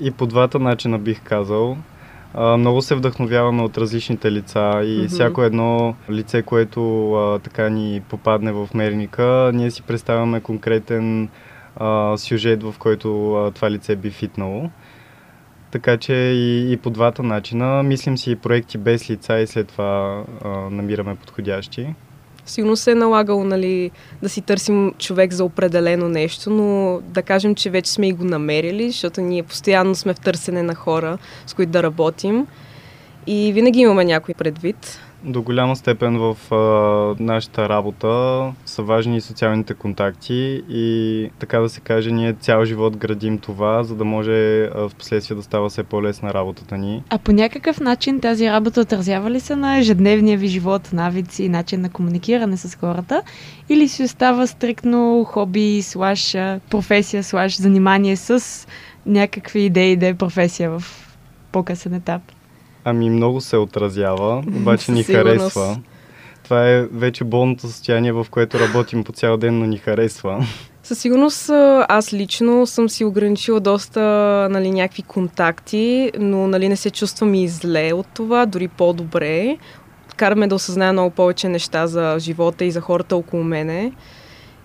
И 0.00 0.10
по 0.10 0.26
двата 0.26 0.58
начина 0.58 0.98
бих 0.98 1.20
казал. 1.22 1.76
А, 2.34 2.56
много 2.56 2.82
се 2.82 2.94
вдъхновяваме 2.94 3.62
от 3.62 3.78
различните 3.78 4.32
лица 4.32 4.80
и 4.84 4.98
Мгм. 4.98 5.08
всяко 5.08 5.42
едно 5.42 5.94
лице, 6.10 6.42
което 6.42 7.12
а, 7.14 7.38
така 7.38 7.68
ни 7.68 8.02
попадне 8.08 8.52
в 8.52 8.68
мерника, 8.74 9.50
ние 9.54 9.70
си 9.70 9.82
представяме 9.82 10.40
конкретен 10.40 11.28
а, 11.76 12.16
сюжет, 12.16 12.62
в 12.62 12.74
който 12.78 13.34
а, 13.34 13.50
това 13.50 13.70
лице 13.70 13.96
би 13.96 14.10
фитнало. 14.10 14.70
Така 15.70 15.96
че 15.96 16.14
и, 16.14 16.72
и 16.72 16.76
по 16.76 16.90
двата 16.90 17.22
начина 17.22 17.82
мислим 17.82 18.18
си 18.18 18.36
проекти 18.36 18.78
без 18.78 19.10
лица 19.10 19.38
и 19.38 19.46
след 19.46 19.68
това 19.68 20.24
а, 20.44 20.48
намираме 20.48 21.16
подходящи. 21.16 21.94
Сигурно 22.48 22.76
се 22.76 22.90
е 22.90 22.94
налагало 22.94 23.44
нали, 23.44 23.90
да 24.22 24.28
си 24.28 24.40
търсим 24.40 24.94
човек 24.98 25.32
за 25.32 25.44
определено 25.44 26.08
нещо, 26.08 26.50
но 26.50 27.00
да 27.02 27.22
кажем, 27.22 27.54
че 27.54 27.70
вече 27.70 27.92
сме 27.92 28.08
и 28.08 28.12
го 28.12 28.24
намерили, 28.24 28.90
защото 28.90 29.20
ние 29.20 29.42
постоянно 29.42 29.94
сме 29.94 30.14
в 30.14 30.20
търсене 30.20 30.62
на 30.62 30.74
хора, 30.74 31.18
с 31.46 31.54
които 31.54 31.72
да 31.72 31.82
работим. 31.82 32.46
И 33.26 33.52
винаги 33.52 33.80
имаме 33.80 34.04
някой 34.04 34.34
предвид. 34.34 35.00
До 35.24 35.42
голяма 35.42 35.76
степен 35.76 36.18
в 36.18 36.54
а, 36.54 37.22
нашата 37.22 37.68
работа 37.68 38.42
са 38.66 38.82
важни 38.82 39.16
и 39.16 39.20
социалните 39.20 39.74
контакти 39.74 40.62
и 40.68 41.30
така 41.38 41.58
да 41.58 41.68
се 41.68 41.80
каже, 41.80 42.10
ние 42.10 42.32
цял 42.32 42.64
живот 42.64 42.96
градим 42.96 43.38
това, 43.38 43.82
за 43.82 43.94
да 43.94 44.04
може 44.04 44.62
а, 44.62 44.88
в 44.88 44.94
последствие 44.98 45.36
да 45.36 45.42
става 45.42 45.68
все 45.68 45.82
по-лесна 45.82 46.34
работата 46.34 46.78
ни. 46.78 47.02
А 47.10 47.18
по 47.18 47.32
някакъв 47.32 47.80
начин 47.80 48.20
тази 48.20 48.50
работа 48.50 48.80
отразява 48.80 49.30
ли 49.30 49.40
се 49.40 49.56
на 49.56 49.78
ежедневния 49.78 50.38
ви 50.38 50.48
живот, 50.48 50.90
навици, 50.92 51.48
начин 51.48 51.80
на 51.80 51.90
комуникиране 51.90 52.56
с 52.56 52.76
хората? 52.76 53.22
Или 53.68 53.88
си 53.88 54.02
остава 54.02 54.46
стриктно 54.46 55.24
хоби, 55.28 55.82
слаш 55.82 56.36
професия, 56.70 57.22
слаш 57.22 57.60
занимание 57.60 58.16
с 58.16 58.66
някакви 59.06 59.60
идеи 59.60 59.96
да 59.96 60.06
е 60.06 60.14
професия 60.14 60.70
в 60.70 60.82
по-късен 61.52 61.94
етап? 61.94 62.22
Ами 62.90 63.10
много 63.10 63.40
се 63.40 63.56
отразява, 63.56 64.44
обаче 64.56 64.92
ни 64.92 65.02
харесва. 65.02 65.78
Това 66.44 66.70
е 66.70 66.82
вече 66.82 67.24
болното 67.24 67.66
състояние, 67.66 68.12
в 68.12 68.26
което 68.30 68.60
работим 68.60 69.04
по 69.04 69.12
цял 69.12 69.36
ден, 69.36 69.58
но 69.58 69.66
ни 69.66 69.78
харесва. 69.78 70.46
Със 70.82 70.98
сигурност 70.98 71.50
аз 71.88 72.12
лично 72.12 72.66
съм 72.66 72.88
си 72.88 73.04
ограничила 73.04 73.60
доста 73.60 74.00
нали, 74.50 74.70
някакви 74.70 75.02
контакти, 75.02 76.12
но 76.18 76.46
нали, 76.46 76.68
не 76.68 76.76
се 76.76 76.90
чувствам 76.90 77.34
и 77.34 77.48
зле 77.48 77.92
от 77.92 78.06
това, 78.14 78.46
дори 78.46 78.68
по-добре. 78.68 79.56
Караме 80.16 80.46
да 80.46 80.54
осъзная 80.54 80.92
много 80.92 81.10
повече 81.10 81.48
неща 81.48 81.86
за 81.86 82.16
живота 82.18 82.64
и 82.64 82.70
за 82.70 82.80
хората 82.80 83.16
около 83.16 83.44
мене. 83.44 83.92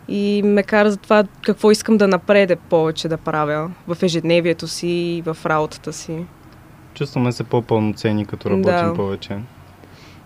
И 0.08 0.42
ме 0.46 0.64
кара 0.64 0.92
за 0.92 0.98
това 0.98 1.24
какво 1.42 1.72
искам 1.72 1.98
да 1.98 2.08
напреде 2.08 2.56
повече 2.56 3.08
да 3.08 3.18
правя 3.18 3.72
в 3.88 4.04
ежедневието 4.04 4.68
си 4.68 4.88
и 4.88 5.22
в 5.26 5.38
работата 5.46 5.94
си. 5.94 6.26
Чувстваме 6.94 7.32
се 7.32 7.44
по-пълноценни, 7.44 8.26
като 8.26 8.50
работим 8.50 8.88
Да. 8.88 8.94
повече. 8.94 9.38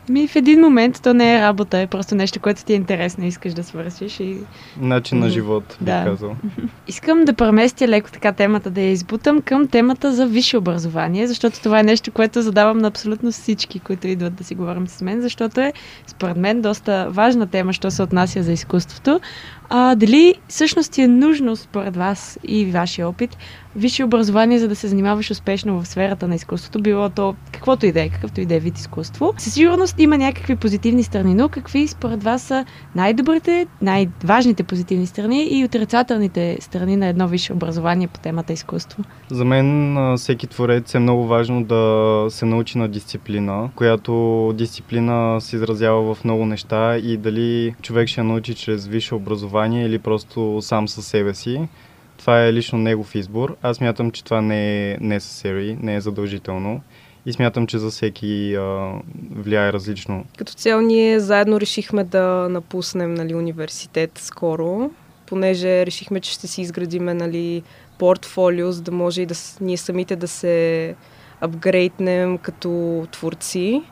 Ми 0.10 0.28
в 0.28 0.36
един 0.36 0.62
момент 0.62 1.00
то 1.04 1.14
не 1.14 1.36
е 1.36 1.42
работа, 1.42 1.80
е 1.80 1.88
просто 1.88 2.16
нещо, 2.16 2.40
което 2.40 2.66
ти 2.66 2.74
е 2.74 2.76
интересно 2.76 3.24
и 3.24 3.28
искаш 3.28 3.54
да 3.54 3.64
свършиш. 3.64 4.20
И... 4.20 4.38
Начин 4.82 5.20
на 5.20 5.30
живот, 5.30 5.78
бих 5.82 5.86
Да. 5.86 6.04
казал. 6.06 6.36
Искам 6.88 7.26
да 7.26 7.34
преместя 7.34 7.88
леко 7.88 8.12
така 8.12 8.32
темата, 8.32 8.70
да 8.70 8.82
я 8.82 8.92
избутам 8.92 9.42
към 9.42 9.68
темата 9.68 10.14
за 10.14 10.28
висше 10.28 10.58
образование, 10.58 11.28
защото 11.28 11.62
това 11.62 11.80
е 11.80 11.84
нещо, 11.84 12.12
което 12.12 12.42
задавам 12.42 12.78
на 12.78 12.88
абсолютно 12.88 13.32
всички, 13.32 13.80
които 13.80 14.08
идват 14.08 14.36
да 14.36 14.44
си 14.44 14.56
говорим 14.56 14.88
с 14.88 15.02
мен, 15.02 15.22
защото 15.22 15.62
е 15.62 15.74
според 16.08 16.38
мен 16.38 16.62
доста 16.62 17.08
важна 17.10 17.48
тема, 17.48 17.74
що 17.74 17.92
се 17.92 18.04
отнася 18.04 18.44
за 18.44 18.52
изкуството. 18.52 19.20
А, 19.70 19.96
дали 19.96 20.36
всъщност 20.48 20.98
е 20.98 21.08
нужно 21.08 21.56
според 21.56 21.96
вас 21.96 22.40
и 22.44 22.66
вашия 22.66 23.10
опит 23.10 23.38
висше 23.78 24.04
образование, 24.04 24.60
за 24.60 24.68
да 24.68 24.76
се 24.76 24.88
занимаваш 24.88 25.32
успешно 25.32 25.82
в 25.82 25.88
сферата 25.88 26.28
на 26.28 26.36
изкуството, 26.36 26.82
било 26.82 27.10
то 27.10 27.36
каквото 27.52 27.86
и 27.86 27.92
да 27.92 28.02
е, 28.02 28.10
какъвто 28.10 28.42
и 28.42 28.46
да 28.46 28.56
е 28.56 28.60
вид 28.60 28.78
изкуство. 28.78 29.34
Със 29.38 29.54
сигурност 29.54 30.00
има 30.00 30.18
някакви 30.18 30.56
позитивни 30.56 31.04
страни, 31.04 31.34
но 31.34 31.50
какви 31.50 31.88
според 31.88 32.24
вас 32.24 32.42
са 32.42 32.66
най-добрите, 32.96 33.68
най-важните 33.82 34.64
позитивни 34.64 35.06
страни 35.06 35.48
и 35.52 35.66
отрицателните 35.66 36.58
страни 36.60 36.96
на 36.96 37.08
едно 37.08 37.28
висше 37.28 37.54
образование 37.54 38.08
по 38.08 38.20
темата 38.20 38.54
изкуство? 38.54 39.04
За 39.30 39.46
мен 39.46 39.98
всеки 40.18 40.48
творец 40.48 40.96
е 40.96 41.00
много 41.00 41.28
важно 41.28 41.64
да 41.64 42.26
се 42.30 42.46
научи 42.46 42.78
на 42.78 42.88
дисциплина, 42.88 43.70
която 43.76 44.54
дисциплина 44.58 45.42
се 45.42 45.56
изразява 45.56 46.16
в 46.16 46.24
много 46.24 46.46
неща 46.46 46.98
и 46.98 47.18
дали 47.18 47.76
човек 47.82 48.08
ще 48.08 48.24
научи 48.24 48.56
чрез 48.56 48.88
висше 48.88 49.16
образование 49.16 49.57
или 49.66 50.00
просто 50.00 50.62
сам 50.62 50.88
със 50.88 51.08
себе 51.08 51.34
си. 51.34 51.68
Това 52.18 52.46
е 52.46 52.54
лично 52.54 52.80
негов 52.80 53.16
избор. 53.16 53.56
Аз 53.62 53.82
мятам, 53.82 54.12
че 54.12 54.24
това 54.24 54.42
не 54.42 54.92
е 54.92 54.98
necessary, 54.98 55.78
не 55.82 55.96
е 55.96 56.02
задължително. 56.02 56.82
И 57.26 57.34
смятам, 57.34 57.68
че 57.68 57.78
за 57.78 57.90
всеки 57.90 58.56
а, 58.56 58.94
влияе 59.36 59.74
различно. 59.74 60.26
Като 60.38 60.54
цяло 60.54 60.82
ние 60.82 61.20
заедно 61.20 61.60
решихме 61.60 62.04
да 62.04 62.48
напуснем 62.50 63.14
нали, 63.14 63.36
университет 63.36 64.12
скоро, 64.18 64.92
понеже 65.26 65.86
решихме, 65.86 66.20
че 66.20 66.32
ще 66.32 66.48
си 66.48 66.62
изградиме 66.62 67.14
нали, 67.14 67.64
портфолио, 68.00 68.72
за 68.72 68.82
да 68.82 68.92
може 68.92 69.22
и 69.22 69.26
да, 69.26 69.36
ние 69.62 69.78
самите 69.78 70.16
да 70.16 70.28
се 70.28 70.96
апгрейднем 71.42 72.38
като 72.38 73.06
творци 73.12 73.84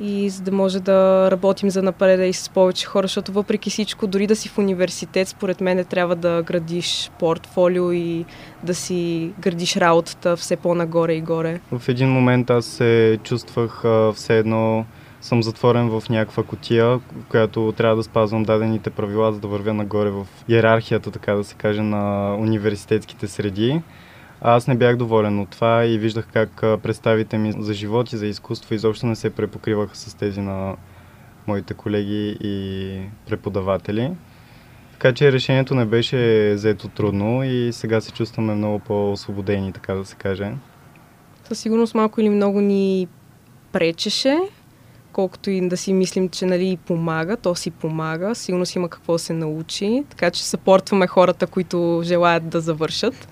и 0.00 0.30
за 0.30 0.42
да 0.42 0.52
може 0.52 0.80
да 0.80 1.30
работим 1.30 1.70
за 1.70 1.82
напред 1.82 2.20
и 2.30 2.32
с 2.32 2.48
повече 2.48 2.86
хора, 2.86 3.04
защото 3.04 3.32
въпреки 3.32 3.70
всичко, 3.70 4.06
дори 4.06 4.26
да 4.26 4.36
си 4.36 4.48
в 4.48 4.58
университет, 4.58 5.28
според 5.28 5.60
мен 5.60 5.84
трябва 5.84 6.16
да 6.16 6.42
градиш 6.42 7.10
портфолио 7.18 7.92
и 7.92 8.24
да 8.62 8.74
си 8.74 9.32
градиш 9.40 9.76
работата 9.76 10.36
все 10.36 10.56
по-нагоре 10.56 11.14
и 11.14 11.20
горе. 11.20 11.60
В 11.72 11.88
един 11.88 12.08
момент 12.08 12.50
аз 12.50 12.64
се 12.64 13.18
чувствах 13.22 13.84
а, 13.84 14.12
все 14.12 14.38
едно 14.38 14.84
съм 15.20 15.42
затворен 15.42 15.88
в 15.88 16.02
някаква 16.10 16.42
котия, 16.42 17.00
която 17.28 17.74
трябва 17.76 17.96
да 17.96 18.02
спазвам 18.02 18.42
дадените 18.42 18.90
правила, 18.90 19.32
за 19.32 19.40
да 19.40 19.48
вървя 19.48 19.74
нагоре 19.74 20.10
в 20.10 20.26
иерархията, 20.48 21.10
така 21.10 21.34
да 21.34 21.44
се 21.44 21.54
каже, 21.54 21.82
на 21.82 22.34
университетските 22.34 23.28
среди. 23.28 23.80
Аз 24.42 24.66
не 24.66 24.74
бях 24.74 24.96
доволен 24.96 25.40
от 25.40 25.48
това 25.48 25.86
и 25.86 25.98
виждах 25.98 26.26
как 26.32 26.50
представите 26.60 27.38
ми 27.38 27.52
за 27.58 27.74
живот 27.74 28.12
и 28.12 28.16
за 28.16 28.26
изкуство 28.26 28.74
изобщо 28.74 29.06
не 29.06 29.16
се 29.16 29.30
препокриваха 29.30 29.96
с 29.96 30.14
тези 30.14 30.40
на 30.40 30.76
моите 31.46 31.74
колеги 31.74 32.36
и 32.40 32.96
преподаватели. 33.28 34.10
Така 34.92 35.12
че 35.12 35.32
решението 35.32 35.74
не 35.74 35.84
беше 35.84 36.52
взето 36.54 36.88
трудно 36.88 37.44
и 37.44 37.72
сега 37.72 38.00
се 38.00 38.12
чувстваме 38.12 38.54
много 38.54 38.78
по-освободени, 38.78 39.72
така 39.72 39.94
да 39.94 40.04
се 40.04 40.16
каже. 40.16 40.52
Със 41.44 41.58
сигурност 41.58 41.94
малко 41.94 42.20
или 42.20 42.30
много 42.30 42.60
ни 42.60 43.08
пречеше, 43.72 44.38
колкото 45.12 45.50
и 45.50 45.68
да 45.68 45.76
си 45.76 45.92
мислим, 45.92 46.28
че 46.28 46.46
нали 46.46 46.78
помага, 46.86 47.36
то 47.36 47.54
си 47.54 47.70
помага, 47.70 48.34
сигурно 48.34 48.66
си 48.66 48.78
има 48.78 48.88
какво 48.88 49.18
се 49.18 49.32
научи, 49.32 50.04
така 50.10 50.30
че 50.30 50.44
съпортваме 50.44 51.06
хората, 51.06 51.46
които 51.46 52.00
желаят 52.04 52.48
да 52.48 52.60
завършат. 52.60 53.28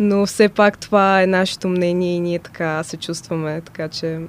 Но 0.00 0.26
все 0.26 0.48
пак 0.48 0.78
това 0.78 1.22
е 1.22 1.26
нашето 1.26 1.68
мнение 1.68 2.16
и 2.16 2.20
ние 2.20 2.38
така 2.38 2.82
се 2.82 2.96
чувстваме, 2.96 3.60
така 3.60 3.88
че 3.88 4.20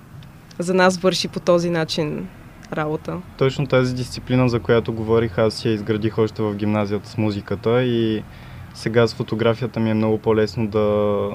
за 0.60 0.74
нас 0.74 0.98
върши 0.98 1.28
по 1.28 1.40
този 1.40 1.70
начин 1.70 2.28
работа. 2.74 3.18
Точно 3.38 3.68
тази 3.68 3.96
дисциплина, 3.96 4.50
за 4.50 4.60
която 4.60 4.94
говорих, 4.94 5.38
аз 5.38 5.66
я 5.66 5.74
изградих 5.74 6.18
още 6.18 6.42
в 6.42 6.56
гимназията 6.56 7.10
с 7.10 7.18
музиката 7.18 7.84
и 7.84 8.24
сега 8.74 9.08
с 9.08 9.14
фотографията 9.14 9.80
ми 9.80 9.90
е 9.90 9.94
много 9.94 10.18
по-лесно 10.18 10.68
да, 10.68 11.30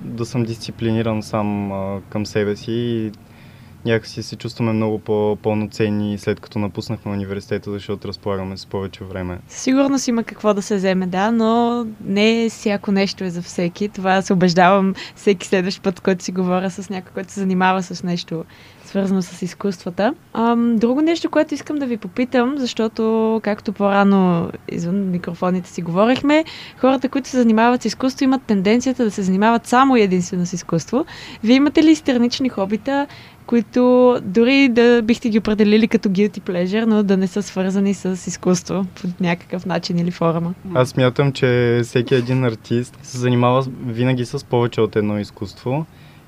да 0.00 0.24
съм 0.24 0.44
дисциплиниран 0.44 1.22
сам 1.22 1.72
а, 1.72 2.00
към 2.10 2.26
себе 2.26 2.56
си 2.56 2.72
и 2.72 3.12
някакси 3.84 4.22
се 4.22 4.36
чувстваме 4.36 4.72
много 4.72 4.98
по-пълноценни 4.98 6.18
след 6.18 6.40
като 6.40 6.58
напуснахме 6.58 7.12
университета, 7.12 7.70
защото 7.70 8.08
разполагаме 8.08 8.56
с 8.56 8.66
повече 8.66 9.04
време. 9.04 9.38
Сигурно 9.48 9.98
си 9.98 10.10
има 10.10 10.24
какво 10.24 10.54
да 10.54 10.62
се 10.62 10.76
вземе, 10.76 11.06
да, 11.06 11.30
но 11.30 11.86
не 12.04 12.48
всяко 12.50 12.92
нещо 12.92 13.24
е 13.24 13.30
за 13.30 13.42
всеки. 13.42 13.88
Това 13.88 14.22
се 14.22 14.32
убеждавам 14.32 14.94
всеки 15.14 15.46
следващ 15.46 15.82
път, 15.82 16.00
който 16.00 16.24
си 16.24 16.32
говоря 16.32 16.70
с 16.70 16.90
някой, 16.90 17.10
който 17.14 17.32
се 17.32 17.40
занимава 17.40 17.82
с 17.82 18.02
нещо 18.02 18.44
свързано 18.84 19.22
с 19.22 19.42
изкуствата. 19.42 20.14
Ам, 20.32 20.76
друго 20.76 21.00
нещо, 21.00 21.30
което 21.30 21.54
искам 21.54 21.76
да 21.76 21.86
ви 21.86 21.96
попитам, 21.96 22.54
защото 22.58 23.40
както 23.42 23.72
по-рано 23.72 24.50
извън 24.68 25.10
микрофоните 25.10 25.70
си 25.70 25.82
говорихме, 25.82 26.44
хората, 26.78 27.08
които 27.08 27.28
се 27.28 27.36
занимават 27.36 27.82
с 27.82 27.84
изкуство, 27.84 28.24
имат 28.24 28.42
тенденцията 28.42 29.04
да 29.04 29.10
се 29.10 29.22
занимават 29.22 29.66
само 29.66 29.96
единствено 29.96 30.46
с 30.46 30.52
изкуство. 30.52 31.04
Вие 31.44 31.56
имате 31.56 31.82
ли 31.82 31.94
странични 31.94 32.48
хобита, 32.48 33.06
които 33.46 34.16
дори 34.22 34.68
да 34.68 35.02
бихте 35.02 35.28
ги 35.28 35.38
определили 35.38 35.88
като 35.88 36.08
guilty 36.08 36.40
pleasure, 36.40 36.84
но 36.84 37.02
да 37.02 37.16
не 37.16 37.26
са 37.26 37.42
свързани 37.42 37.94
с 37.94 38.26
изкуство 38.26 38.86
по 38.94 39.08
някакъв 39.20 39.66
начин 39.66 39.98
или 39.98 40.10
форма? 40.10 40.54
Аз 40.74 40.88
смятам, 40.88 41.32
че 41.32 41.80
всеки 41.84 42.14
един 42.14 42.44
артист 42.44 42.98
се 43.02 43.18
занимава 43.18 43.66
винаги 43.86 44.24
с 44.24 44.44
повече 44.44 44.80
от 44.80 44.96
едно 44.96 45.18
изкуство 45.18 45.86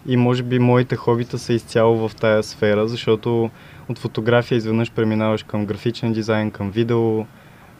и 0.08 0.16
може 0.16 0.42
би 0.42 0.58
моите 0.58 0.96
хобита 0.96 1.38
са 1.38 1.52
изцяло 1.52 2.08
в 2.08 2.14
тая 2.14 2.42
сфера, 2.42 2.88
защото 2.88 3.50
от 3.88 3.98
фотография 3.98 4.56
изведнъж 4.56 4.92
преминаваш 4.92 5.42
към 5.42 5.66
графичен 5.66 6.12
дизайн, 6.12 6.50
към 6.50 6.70
видео, 6.70 7.24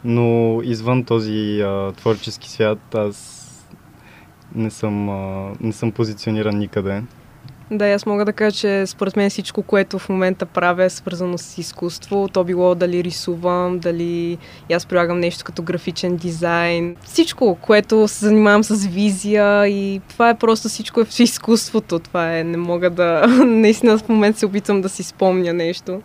но 0.04 0.60
извън 0.64 1.04
този 1.04 1.60
а, 1.60 1.92
творчески 1.92 2.50
свят 2.50 2.94
аз 2.94 3.42
не 4.54 4.70
съм, 4.70 5.08
а, 5.08 5.52
не 5.60 5.72
съм 5.72 5.92
позициониран 5.92 6.58
никъде. 6.58 7.02
Да, 7.70 7.86
аз 7.88 8.06
мога 8.06 8.24
да 8.24 8.32
кажа, 8.32 8.56
че 8.56 8.86
според 8.86 9.16
мен 9.16 9.30
всичко, 9.30 9.62
което 9.62 9.98
в 9.98 10.08
момента 10.08 10.46
правя 10.46 10.84
е 10.84 10.90
свързано 10.90 11.38
с 11.38 11.58
изкуство. 11.58 12.28
То 12.32 12.44
било 12.44 12.74
дали 12.74 13.04
рисувам, 13.04 13.78
дали 13.78 14.38
аз 14.72 14.86
прилагам 14.86 15.20
нещо 15.20 15.44
като 15.44 15.62
графичен 15.62 16.16
дизайн. 16.16 16.96
Всичко, 17.04 17.58
което 17.62 18.08
се 18.08 18.24
занимавам 18.24 18.64
с 18.64 18.86
визия 18.86 19.68
и 19.68 20.00
това 20.08 20.30
е 20.30 20.38
просто 20.38 20.68
всичко 20.68 21.00
е 21.00 21.04
в 21.04 21.20
изкуството. 21.20 21.98
Това 21.98 22.38
е, 22.38 22.44
не 22.44 22.56
мога 22.56 22.90
да... 22.90 23.26
Наистина 23.46 23.98
в 23.98 24.08
момента 24.08 24.38
се 24.38 24.46
опитвам 24.46 24.80
да 24.80 24.88
си 24.88 25.02
спомня 25.02 25.52
нещо. 25.52 26.02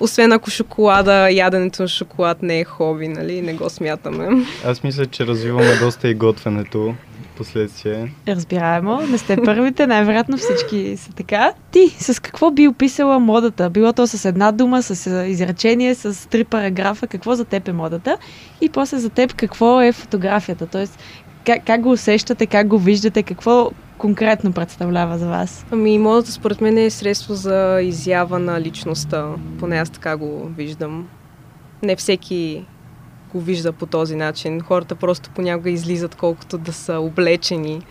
Освен 0.00 0.32
ако 0.32 0.50
шоколада, 0.50 1.30
яденето 1.30 1.82
на 1.82 1.88
шоколад 1.88 2.42
не 2.42 2.60
е 2.60 2.64
хоби, 2.64 3.08
нали? 3.08 3.42
Не 3.42 3.54
го 3.54 3.70
смятаме. 3.70 4.44
Аз 4.64 4.82
мисля, 4.82 5.06
че 5.06 5.26
развиваме 5.26 5.76
доста 5.76 6.08
и 6.08 6.14
готвенето 6.14 6.94
последствие. 7.36 8.14
Разбираемо, 8.28 9.00
не 9.10 9.18
сте 9.18 9.36
първите, 9.44 9.86
най-вероятно 9.86 10.36
всички 10.36 10.96
са 10.96 11.12
така. 11.12 11.52
Ти 11.70 11.88
с 11.98 12.22
какво 12.22 12.50
би 12.50 12.68
описала 12.68 13.18
модата? 13.18 13.70
Било 13.70 13.92
то 13.92 14.06
с 14.06 14.24
една 14.24 14.52
дума, 14.52 14.82
с 14.82 15.24
изречение, 15.28 15.94
с 15.94 16.28
три 16.28 16.44
параграфа, 16.44 17.06
какво 17.06 17.34
за 17.34 17.44
теб 17.44 17.68
е 17.68 17.72
модата? 17.72 18.18
И 18.60 18.68
после 18.68 18.98
за 18.98 19.10
теб 19.10 19.34
какво 19.34 19.80
е 19.80 19.92
фотографията? 19.92 20.66
Тоест, 20.66 20.98
как, 21.46 21.64
как 21.66 21.80
го 21.80 21.90
усещате, 21.90 22.46
как 22.46 22.68
го 22.68 22.78
виждате, 22.78 23.22
какво 23.22 23.70
конкретно 23.98 24.52
представлява 24.52 25.18
за 25.18 25.28
вас? 25.28 25.66
Ами, 25.70 25.98
модата 25.98 26.32
според 26.32 26.60
мен 26.60 26.78
е 26.78 26.90
средство 26.90 27.34
за 27.34 27.80
изява 27.82 28.38
на 28.38 28.60
личността. 28.60 29.26
Поне 29.58 29.76
аз 29.76 29.90
така 29.90 30.16
го 30.16 30.48
виждам. 30.56 31.08
Не 31.82 31.96
всеки 31.96 32.64
го 33.34 33.40
вижда 33.40 33.72
по 33.72 33.86
този 33.86 34.16
начин. 34.16 34.60
Хората 34.60 34.94
просто 34.94 35.30
понякога 35.30 35.70
излизат 35.70 36.14
колкото 36.14 36.58
да 36.58 36.72
са 36.72 36.98
облечени. 36.98 37.82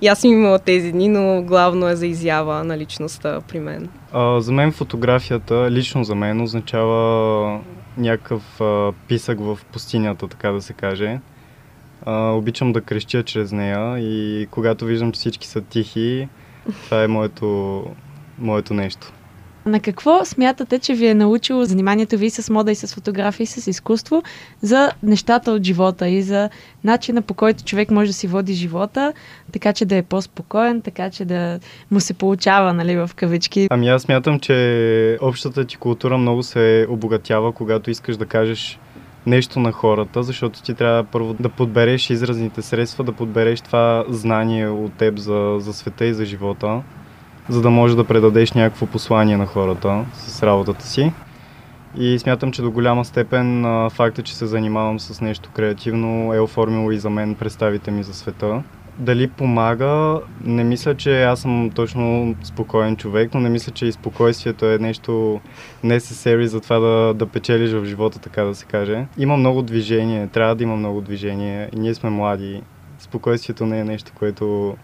И 0.00 0.08
аз 0.08 0.20
съм 0.20 0.32
имала 0.32 0.58
тези 0.58 0.92
дни, 0.92 1.08
но 1.08 1.42
главно 1.42 1.88
е 1.88 1.96
за 1.96 2.06
изява 2.06 2.64
на 2.64 2.78
личността 2.78 3.40
при 3.48 3.60
мен. 3.60 3.88
А, 4.12 4.40
за 4.40 4.52
мен 4.52 4.72
фотографията, 4.72 5.70
лично 5.70 6.04
за 6.04 6.14
мен, 6.14 6.40
означава 6.40 7.60
някакъв 7.96 8.60
а, 8.60 8.92
писък 9.08 9.40
в 9.40 9.58
пустинята, 9.72 10.28
така 10.28 10.50
да 10.50 10.62
се 10.62 10.72
каже. 10.72 11.20
А, 12.06 12.30
обичам 12.30 12.72
да 12.72 12.80
крещя 12.80 13.22
чрез 13.22 13.52
нея 13.52 13.98
и 13.98 14.46
когато 14.50 14.84
виждам, 14.84 15.12
че 15.12 15.18
всички 15.18 15.46
са 15.46 15.60
тихи, 15.60 16.28
това 16.84 17.02
е 17.04 17.08
моето, 17.08 17.84
моето 18.38 18.74
нещо. 18.74 19.12
На 19.68 19.80
какво 19.80 20.24
смятате, 20.24 20.78
че 20.78 20.94
ви 20.94 21.06
е 21.06 21.14
научило 21.14 21.64
заниманието 21.64 22.18
ви 22.18 22.30
с 22.30 22.52
мода 22.52 22.72
и 22.72 22.74
с 22.74 22.94
фотография 22.94 23.44
и 23.44 23.46
с 23.46 23.66
изкуство 23.66 24.22
за 24.62 24.90
нещата 25.02 25.52
от 25.52 25.62
живота 25.62 26.08
и 26.08 26.22
за 26.22 26.50
начина 26.84 27.22
по 27.22 27.34
който 27.34 27.64
човек 27.64 27.90
може 27.90 28.10
да 28.10 28.14
си 28.14 28.26
води 28.26 28.54
живота, 28.54 29.12
така 29.52 29.72
че 29.72 29.84
да 29.84 29.96
е 29.96 30.02
по-спокоен, 30.02 30.82
така 30.82 31.10
че 31.10 31.24
да 31.24 31.60
му 31.90 32.00
се 32.00 32.14
получава, 32.14 32.72
нали, 32.72 32.96
в 32.96 33.10
кавички? 33.16 33.66
Ами 33.70 33.88
аз 33.88 34.02
смятам, 34.02 34.40
че 34.40 35.18
общата 35.20 35.64
ти 35.64 35.76
култура 35.76 36.18
много 36.18 36.42
се 36.42 36.86
обогатява, 36.90 37.52
когато 37.52 37.90
искаш 37.90 38.16
да 38.16 38.26
кажеш 38.26 38.78
нещо 39.26 39.60
на 39.60 39.72
хората, 39.72 40.22
защото 40.22 40.62
ти 40.62 40.74
трябва 40.74 41.04
първо 41.04 41.34
да 41.40 41.48
подбереш 41.48 42.10
изразните 42.10 42.62
средства, 42.62 43.04
да 43.04 43.12
подбереш 43.12 43.60
това 43.60 44.04
знание 44.08 44.68
от 44.68 44.92
теб 44.92 45.18
за, 45.18 45.56
за 45.58 45.72
света 45.72 46.04
и 46.04 46.14
за 46.14 46.24
живота 46.24 46.82
за 47.48 47.62
да 47.62 47.70
можеш 47.70 47.96
да 47.96 48.04
предадеш 48.04 48.52
някакво 48.52 48.86
послание 48.86 49.36
на 49.36 49.46
хората 49.46 50.04
с 50.12 50.42
работата 50.42 50.86
си. 50.86 51.12
И 51.98 52.18
смятам, 52.18 52.52
че 52.52 52.62
до 52.62 52.70
голяма 52.70 53.04
степен 53.04 53.64
факта, 53.90 54.22
че 54.22 54.36
се 54.36 54.46
занимавам 54.46 55.00
с 55.00 55.20
нещо 55.20 55.50
креативно 55.54 56.34
е 56.34 56.40
оформило 56.40 56.92
и 56.92 56.98
за 56.98 57.10
мен 57.10 57.34
представите 57.34 57.90
ми 57.90 58.02
за 58.02 58.14
света. 58.14 58.62
Дали 58.98 59.28
помага? 59.28 60.20
Не 60.44 60.64
мисля, 60.64 60.94
че 60.94 61.22
аз 61.22 61.40
съм 61.40 61.70
точно 61.74 62.34
спокоен 62.42 62.96
човек, 62.96 63.30
но 63.34 63.40
не 63.40 63.48
мисля, 63.48 63.72
че 63.72 63.86
и 63.86 63.92
спокойствието 63.92 64.66
е 64.66 64.78
нещо 64.78 65.40
necessary 65.84 66.44
за 66.44 66.60
това 66.60 66.78
да, 66.78 67.14
да 67.14 67.26
печелиш 67.26 67.70
в 67.70 67.84
живота, 67.84 68.18
така 68.18 68.42
да 68.42 68.54
се 68.54 68.64
каже. 68.64 69.06
Има 69.18 69.36
много 69.36 69.62
движение, 69.62 70.26
трябва 70.26 70.54
да 70.54 70.62
има 70.62 70.76
много 70.76 71.00
движение 71.00 71.68
и 71.76 71.80
ние 71.80 71.94
сме 71.94 72.10
млади. 72.10 72.62
Спокойствието 72.98 73.66
не 73.66 73.80
е 73.80 73.84
нещо, 73.84 74.12
което 74.18 74.76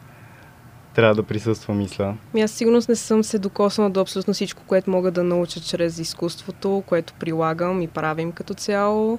трябва 0.95 1.15
да 1.15 1.23
присъства, 1.23 1.75
мисля. 1.75 2.15
Ми 2.35 2.43
аз 2.43 2.51
сигурност 2.51 2.89
не 2.89 2.97
съм 2.97 3.25
се 3.25 3.39
докоснала 3.39 3.91
до 3.91 4.01
абсолютно 4.01 4.35
всичко, 4.35 4.63
което 4.67 4.91
мога 4.91 5.11
да 5.11 5.25
науча 5.25 5.61
чрез 5.61 5.99
изкуството, 5.99 6.83
което 6.87 7.15
прилагам 7.15 7.83
и 7.83 7.89
правим 7.89 8.33
като 8.33 8.55
цяло, 8.55 9.19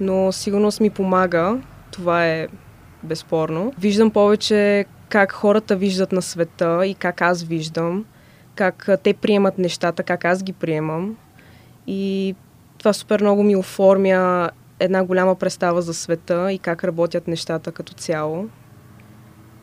но 0.00 0.32
сигурност 0.32 0.80
ми 0.80 0.90
помага. 0.90 1.60
Това 1.90 2.26
е 2.26 2.48
безспорно. 3.02 3.72
Виждам 3.78 4.10
повече 4.10 4.84
как 5.08 5.32
хората 5.32 5.76
виждат 5.76 6.12
на 6.12 6.22
света 6.22 6.86
и 6.86 6.94
как 6.94 7.22
аз 7.22 7.42
виждам, 7.42 8.04
как 8.54 8.88
те 9.02 9.14
приемат 9.14 9.58
нещата, 9.58 10.02
как 10.02 10.24
аз 10.24 10.42
ги 10.42 10.52
приемам. 10.52 11.16
И 11.86 12.34
това 12.78 12.92
супер 12.92 13.20
много 13.20 13.42
ми 13.42 13.56
оформя 13.56 14.50
една 14.80 15.04
голяма 15.04 15.34
представа 15.34 15.82
за 15.82 15.94
света 15.94 16.52
и 16.52 16.58
как 16.58 16.84
работят 16.84 17.28
нещата 17.28 17.72
като 17.72 17.92
цяло 17.92 18.48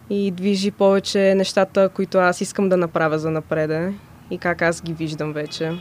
и 0.10 0.32
движи 0.32 0.72
повече 0.72 1.36
нещата, 1.36 1.90
които 1.90 2.18
аз 2.18 2.42
искам 2.42 2.70
да 2.70 2.78
направя 2.78 3.20
за 3.20 3.32
напреде 3.32 3.94
и 4.32 4.38
как 4.38 4.62
аз 4.62 4.82
ги 4.82 4.94
виждам 4.94 5.34
вече. 5.34 5.72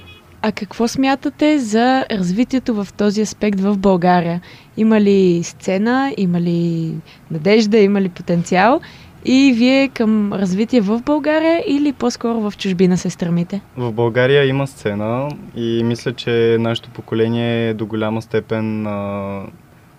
А 0.42 0.52
какво 0.52 0.88
смятате 0.88 1.58
за 1.58 2.04
развитието 2.10 2.74
в 2.74 2.92
този 2.92 3.22
аспект 3.22 3.60
в 3.60 3.78
България? 3.78 4.40
Има 4.76 5.00
ли 5.00 5.42
сцена, 5.42 6.14
има 6.16 6.40
ли 6.40 6.90
надежда, 7.30 7.78
има 7.78 8.00
ли 8.00 8.08
потенциал? 8.08 8.80
И 9.24 9.52
вие 9.56 9.88
към 9.88 10.32
развитие 10.32 10.80
в 10.80 11.00
България 11.02 11.64
или 11.66 11.92
по-скоро 11.92 12.50
в 12.50 12.56
чужбина 12.56 12.96
се 12.98 13.10
стремите? 13.10 13.60
В 13.76 13.92
България 13.92 14.44
има 14.44 14.66
сцена 14.66 15.28
и 15.56 15.82
мисля, 15.84 16.12
че 16.12 16.56
нашето 16.60 16.90
поколение 16.90 17.74
до 17.74 17.86
голяма 17.86 18.22
степен 18.22 18.86
а, 18.86 19.42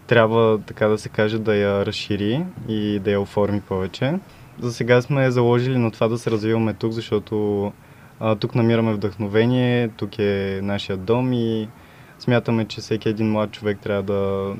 трябва, 0.08 0.60
така 0.62 0.88
да 0.88 0.98
се 0.98 1.10
каже, 1.10 1.40
да 1.40 1.56
я 1.56 1.86
разшири 1.86 2.46
и 2.68 3.00
да 3.00 3.12
я 3.12 3.22
оформи 3.22 3.62
повече. 3.62 4.14
За 4.60 4.74
сега 4.74 5.02
сме 5.02 5.32
заложили 5.32 5.78
на 5.78 5.92
това 5.92 6.08
да 6.08 6.18
се 6.18 6.32
развиваме 6.32 6.74
тук, 6.74 6.92
защото 6.92 7.72
а, 8.20 8.36
тук 8.36 8.56
намираме 8.56 8.94
вдъхновение, 8.94 9.88
тук 9.88 10.20
е 10.20 10.60
нашия 10.64 10.98
дом 10.98 11.34
и 11.34 11.68
смятаме, 12.20 12.66
че 12.66 12.82
всеки 12.82 13.10
един 13.10 13.32
млад 13.32 13.52
човек 13.52 13.80
трябва 13.80 14.04
да, 14.04 14.54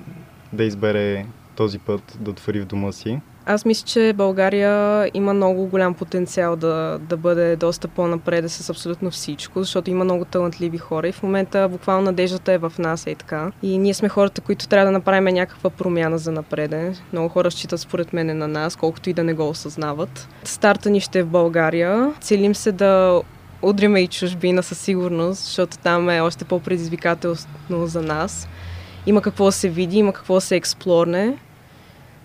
да 0.54 0.64
избере 0.64 1.26
този 1.56 1.80
път 1.80 2.18
да 2.20 2.32
отвори 2.32 2.62
в 2.62 2.66
дома 2.66 2.92
си. 2.92 3.20
Аз 3.48 3.66
мисля, 3.66 3.86
че 3.86 4.14
България 4.14 5.10
има 5.14 5.34
много 5.34 5.66
голям 5.66 5.94
потенциал 5.94 6.56
да, 6.56 7.00
да 7.02 7.18
бъде 7.18 7.56
доста 7.56 7.88
по-напреде 7.88 8.50
с 8.50 8.70
абсолютно 8.70 9.12
всичко, 9.12 9.60
защото 9.60 9.90
има 9.90 10.04
много 10.04 10.26
талантливи 10.26 10.78
хора 10.78 11.08
и 11.08 11.12
в 11.12 11.24
момента 11.24 11.68
буквално 11.72 12.06
надеждата 12.06 12.54
е 12.54 12.58
в 12.58 12.74
нас 12.80 13.08
и 13.08 13.16
така. 13.16 13.52
И 13.64 13.78
ние 13.78 13.94
сме 13.94 14.10
хората, 14.10 14.42
които 14.42 14.68
трябва 14.68 14.86
да 14.86 14.92
направим 14.92 15.24
някаква 15.24 15.70
промяна 15.70 16.18
за 16.18 16.32
напреде. 16.32 16.94
Много 17.14 17.30
хора 17.30 17.52
считат 17.52 17.80
според 17.80 18.14
мен 18.14 18.38
на 18.38 18.48
нас, 18.48 18.76
колкото 18.76 19.10
и 19.10 19.14
да 19.14 19.24
не 19.24 19.34
го 19.34 19.50
осъзнават. 19.50 20.28
Старта 20.44 20.90
ни 20.90 21.00
ще 21.00 21.20
е 21.20 21.24
в 21.24 21.30
България. 21.30 22.14
Целим 22.22 22.56
се 22.56 22.72
да 22.72 23.22
удриме 23.62 24.00
и 24.00 24.08
чужбина 24.08 24.64
със 24.64 24.80
сигурност, 24.80 25.44
защото 25.44 25.78
там 25.78 26.10
е 26.10 26.22
още 26.22 26.46
по-предизвикателно 26.46 27.38
за 27.88 28.02
нас. 28.02 28.48
Има 29.06 29.22
какво 29.22 29.46
да 29.46 29.52
се 29.52 29.70
види, 29.70 29.98
има 29.98 30.14
какво 30.14 30.34
да 30.34 30.42
се 30.42 30.56
експлорне 30.56 31.38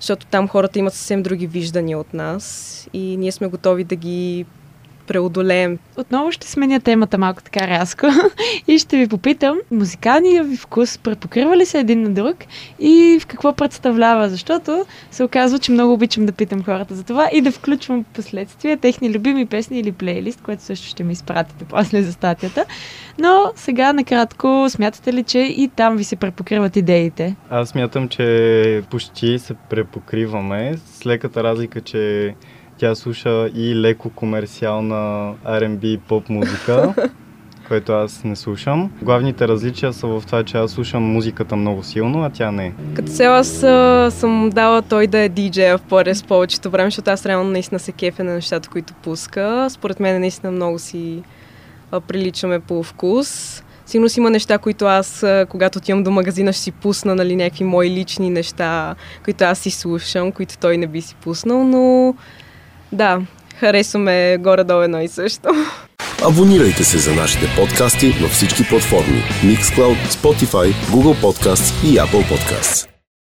защото 0.00 0.26
там 0.26 0.48
хората 0.48 0.78
имат 0.78 0.94
съвсем 0.94 1.22
други 1.22 1.46
виждания 1.46 1.98
от 1.98 2.14
нас 2.14 2.88
и 2.92 3.16
ние 3.16 3.32
сме 3.32 3.48
готови 3.48 3.84
да 3.84 3.96
ги 3.96 4.46
преодолеем. 5.10 5.78
Отново 5.96 6.32
ще 6.32 6.46
сменя 6.46 6.80
темата 6.80 7.18
малко 7.18 7.42
така 7.42 7.68
рязко 7.68 8.06
и 8.68 8.78
ще 8.78 8.96
ви 8.96 9.08
попитам, 9.08 9.58
музикалния 9.70 10.44
ви 10.44 10.56
вкус 10.56 10.98
препокрива 10.98 11.56
ли 11.56 11.66
се 11.66 11.78
един 11.78 12.02
на 12.02 12.10
друг 12.10 12.36
и 12.78 13.18
в 13.20 13.26
какво 13.26 13.52
представлява? 13.52 14.28
Защото 14.28 14.84
се 15.10 15.24
оказва, 15.24 15.58
че 15.58 15.72
много 15.72 15.92
обичам 15.92 16.26
да 16.26 16.32
питам 16.32 16.62
хората 16.64 16.94
за 16.94 17.04
това 17.04 17.28
и 17.32 17.40
да 17.40 17.52
включвам 17.52 18.04
последствия 18.04 18.76
техни 18.76 19.14
любими 19.14 19.46
песни 19.46 19.80
или 19.80 19.92
плейлист, 19.92 20.40
което 20.42 20.62
също 20.62 20.86
ще 20.86 21.04
ми 21.04 21.12
изпратите 21.12 21.64
после 21.64 22.02
за 22.02 22.12
статията. 22.12 22.64
Но 23.18 23.52
сега 23.54 23.92
накратко, 23.92 24.66
смятате 24.68 25.12
ли, 25.12 25.22
че 25.22 25.38
и 25.38 25.70
там 25.76 25.96
ви 25.96 26.04
се 26.04 26.16
препокриват 26.16 26.76
идеите? 26.76 27.36
Аз 27.50 27.68
смятам, 27.68 28.08
че 28.08 28.82
почти 28.90 29.38
се 29.38 29.54
препокриваме 29.54 30.74
с 30.76 31.06
леката 31.06 31.44
разлика, 31.44 31.80
че 31.80 32.34
тя 32.80 32.94
слуша 32.94 33.50
и 33.54 33.74
леко 33.74 34.10
комерциална 34.10 35.34
R&B 35.46 35.98
поп 35.98 36.28
музика, 36.28 36.94
което 37.68 37.92
аз 37.92 38.24
не 38.24 38.36
слушам. 38.36 38.90
Главните 39.02 39.48
различия 39.48 39.92
са 39.92 40.06
в 40.06 40.22
това, 40.26 40.44
че 40.44 40.56
аз 40.56 40.70
слушам 40.70 41.02
музиката 41.02 41.56
много 41.56 41.82
силно, 41.82 42.24
а 42.24 42.30
тя 42.30 42.50
не. 42.50 42.72
Като 42.94 43.12
цяло 43.12 43.36
аз 43.36 43.62
а, 43.62 44.10
съм 44.10 44.50
дала 44.50 44.82
той 44.82 45.06
да 45.06 45.18
е 45.18 45.28
диджея 45.28 45.78
в 45.78 45.82
порез 45.82 46.22
повечето 46.22 46.70
време, 46.70 46.86
защото 46.86 47.10
аз 47.10 47.26
реално 47.26 47.50
наистина 47.50 47.78
се 47.78 47.92
кефя 47.92 48.24
на 48.24 48.34
нещата, 48.34 48.68
които 48.68 48.94
пуска. 48.94 49.66
Според 49.70 50.00
мен 50.00 50.20
наистина 50.20 50.52
много 50.52 50.78
си 50.78 51.22
а, 51.90 52.00
приличаме 52.00 52.60
по 52.60 52.82
вкус. 52.82 53.62
Сигурно 53.86 54.08
си 54.08 54.20
има 54.20 54.30
неща, 54.30 54.58
които 54.58 54.84
аз, 54.84 55.26
когато 55.48 55.78
отивам 55.78 56.02
до 56.02 56.10
магазина, 56.10 56.52
ще 56.52 56.62
си 56.62 56.72
пусна, 56.72 57.14
нали, 57.14 57.36
някакви 57.36 57.64
мои 57.64 57.90
лични 57.90 58.30
неща, 58.30 58.94
които 59.24 59.44
аз 59.44 59.58
си 59.58 59.70
слушам, 59.70 60.32
които 60.32 60.58
той 60.58 60.76
не 60.76 60.86
би 60.86 61.00
си 61.00 61.14
пуснал, 61.14 61.64
но 61.64 62.14
да, 62.92 63.20
харесваме 63.56 64.38
горе-долу 64.40 64.82
едно 64.82 65.00
и 65.00 65.08
също. 65.08 65.48
Абонирайте 66.28 66.84
се 66.84 66.98
за 66.98 67.14
нашите 67.14 67.46
подкасти 67.56 68.14
на 68.20 68.28
всички 68.28 68.68
платформи 68.68 69.22
Mixcloud, 69.44 69.96
Spotify, 70.08 70.74
Google 70.74 71.22
Podcasts 71.22 71.84
и 71.84 71.98
Apple 71.98 72.24
Podcasts. 72.32 72.89